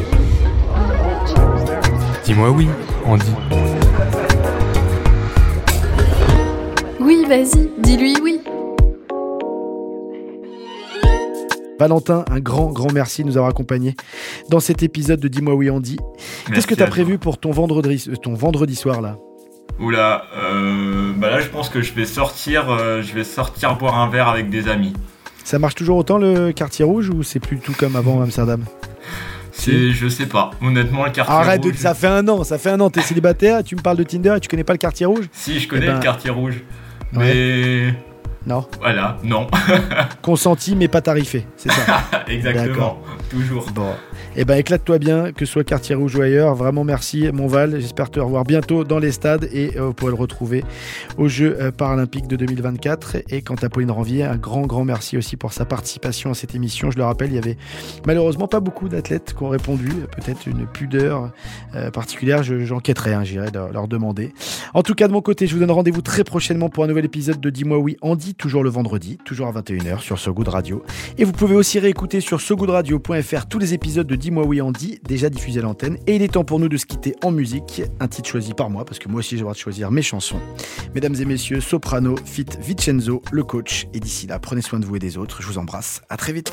[2.25, 2.69] Dis-moi oui,
[3.05, 3.33] Andy.
[7.01, 8.41] Oui, vas-y, dis-lui oui.
[11.79, 13.95] Valentin, un grand, grand merci de nous avoir accompagnés
[14.51, 15.99] dans cet épisode de Dis-moi oui Andy.
[16.53, 19.17] Qu'est-ce que tu as prévu pour ton vendredi, euh, ton vendredi soir là?
[19.79, 23.99] Oula, euh, bah là je pense que je vais sortir, euh, je vais sortir boire
[23.99, 24.95] un verre avec des amis.
[25.45, 28.65] Ça marche toujours autant le quartier rouge ou c'est plus tout comme avant Amsterdam?
[29.53, 31.75] C'est, je sais pas, honnêtement le quartier Arrête, rouge.
[31.77, 34.35] ça fait un an, ça fait un an, t'es célibataire, tu me parles de Tinder
[34.37, 35.27] et tu connais pas le quartier rouge?
[35.33, 36.63] Si je connais Eh ben, le quartier rouge,
[37.13, 37.95] mais
[38.47, 38.65] Non.
[38.81, 39.47] voilà, non,
[40.23, 42.05] Consenti mais pas tarifé, c'est ça.
[42.29, 42.99] exactement,
[43.31, 43.67] toujours.
[43.75, 43.91] Bon.
[44.37, 46.55] Eh ben éclate-toi bien, que ce soit quartier rouge ou ailleurs.
[46.55, 47.81] Vraiment merci Monval.
[47.81, 50.63] J'espère te revoir bientôt dans les stades et euh, vous pourrez le retrouver
[51.17, 53.17] aux Jeux euh, paralympiques de 2024.
[53.31, 56.55] Et quant à Pauline Ranvier, un grand grand merci aussi pour sa participation à cette
[56.55, 56.91] émission.
[56.91, 57.57] Je le rappelle, il y avait
[58.07, 59.89] malheureusement pas beaucoup d'athlètes qui ont répondu.
[60.15, 61.31] Peut-être une pudeur
[61.75, 62.43] euh, particulière.
[62.43, 64.33] Je- J'enquêterai, hein, j'irai leur, leur demander.
[64.75, 67.07] En tout cas de mon côté, je vous donne rendez-vous très prochainement pour un nouvel
[67.07, 70.83] épisode de Dis-moi oui Andy, toujours le vendredi, toujours à 21h sur So Good Radio.
[71.19, 75.31] Et vous pouvez aussi réécouter sur sogoodradio.fr tous les épisodes de Dis-moi oui Andy, déjà
[75.31, 75.99] diffusés à l'antenne.
[76.07, 78.71] Et il est temps pour nous de se quitter en musique, un titre choisi par
[78.71, 80.41] moi, parce que moi aussi j'ai le droit de choisir mes chansons.
[80.95, 83.87] Mesdames et messieurs, Soprano, Fit Vincenzo, le coach.
[83.95, 85.43] Et d'ici là, prenez soin de vous et des autres.
[85.43, 86.03] Je vous embrasse.
[86.09, 86.53] À très vite.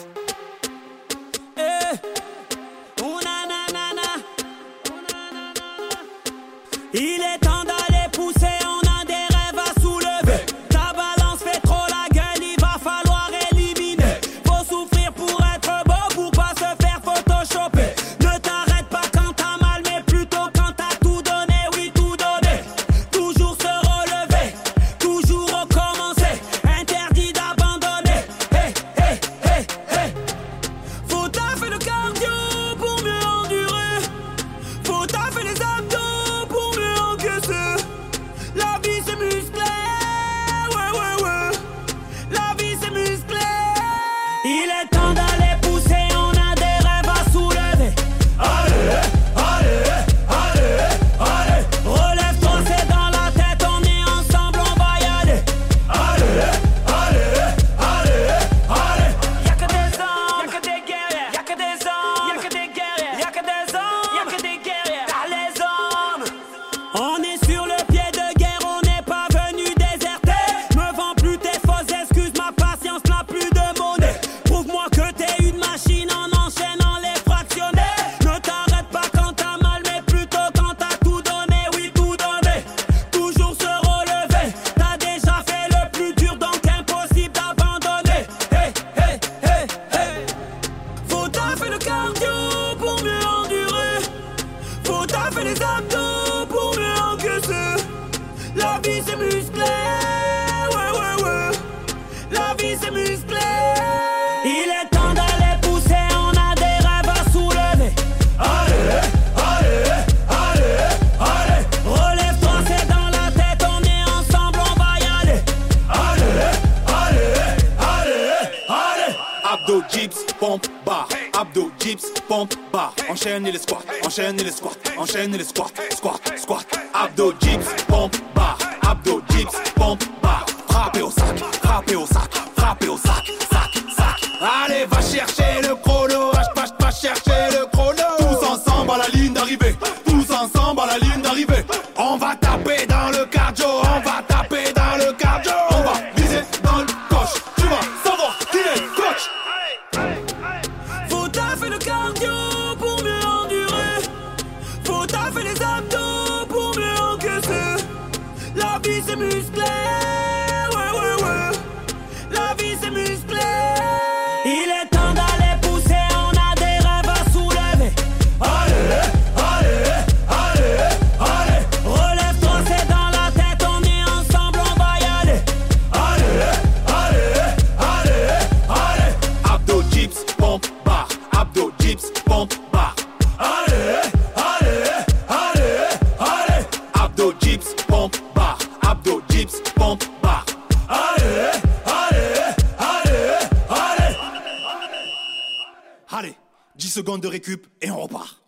[197.82, 198.41] Et on repart.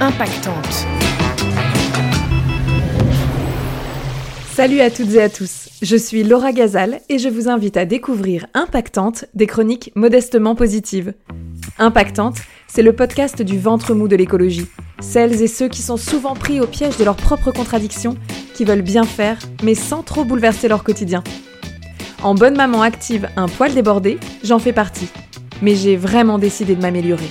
[0.00, 0.86] Impactante.
[4.52, 7.84] Salut à toutes et à tous, je suis Laura Gazal et je vous invite à
[7.84, 11.14] découvrir Impactante, des chroniques modestement positives.
[11.78, 14.66] Impactante, c'est le podcast du ventre mou de l'écologie.
[15.00, 18.16] Celles et ceux qui sont souvent pris au piège de leurs propres contradictions,
[18.54, 21.22] qui veulent bien faire, mais sans trop bouleverser leur quotidien.
[22.22, 25.08] En bonne maman active un poil débordé, j'en fais partie.
[25.62, 27.30] Mais j'ai vraiment décidé de m'améliorer.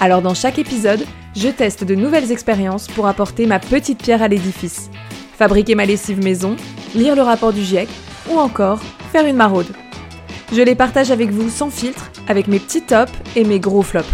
[0.00, 4.28] Alors dans chaque épisode, je teste de nouvelles expériences pour apporter ma petite pierre à
[4.28, 4.90] l'édifice.
[5.36, 6.56] Fabriquer ma lessive maison,
[6.96, 7.88] lire le rapport du GIEC
[8.30, 8.80] ou encore
[9.12, 9.68] faire une maraude.
[10.52, 14.08] Je les partage avec vous sans filtre, avec mes petits tops et mes gros flops.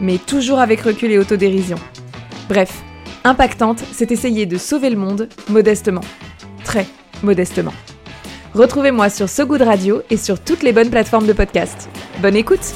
[0.00, 1.76] Mais toujours avec recul et autodérision.
[2.48, 2.82] Bref,
[3.24, 6.02] impactante, c'est essayer de sauver le monde modestement.
[6.64, 6.86] Très
[7.22, 7.72] modestement.
[8.54, 11.88] Retrouvez-moi sur So Good Radio et sur toutes les bonnes plateformes de podcast.
[12.20, 12.72] Bonne écoute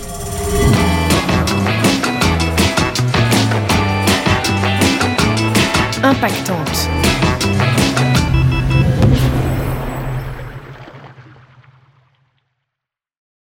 [6.03, 6.98] Impactante.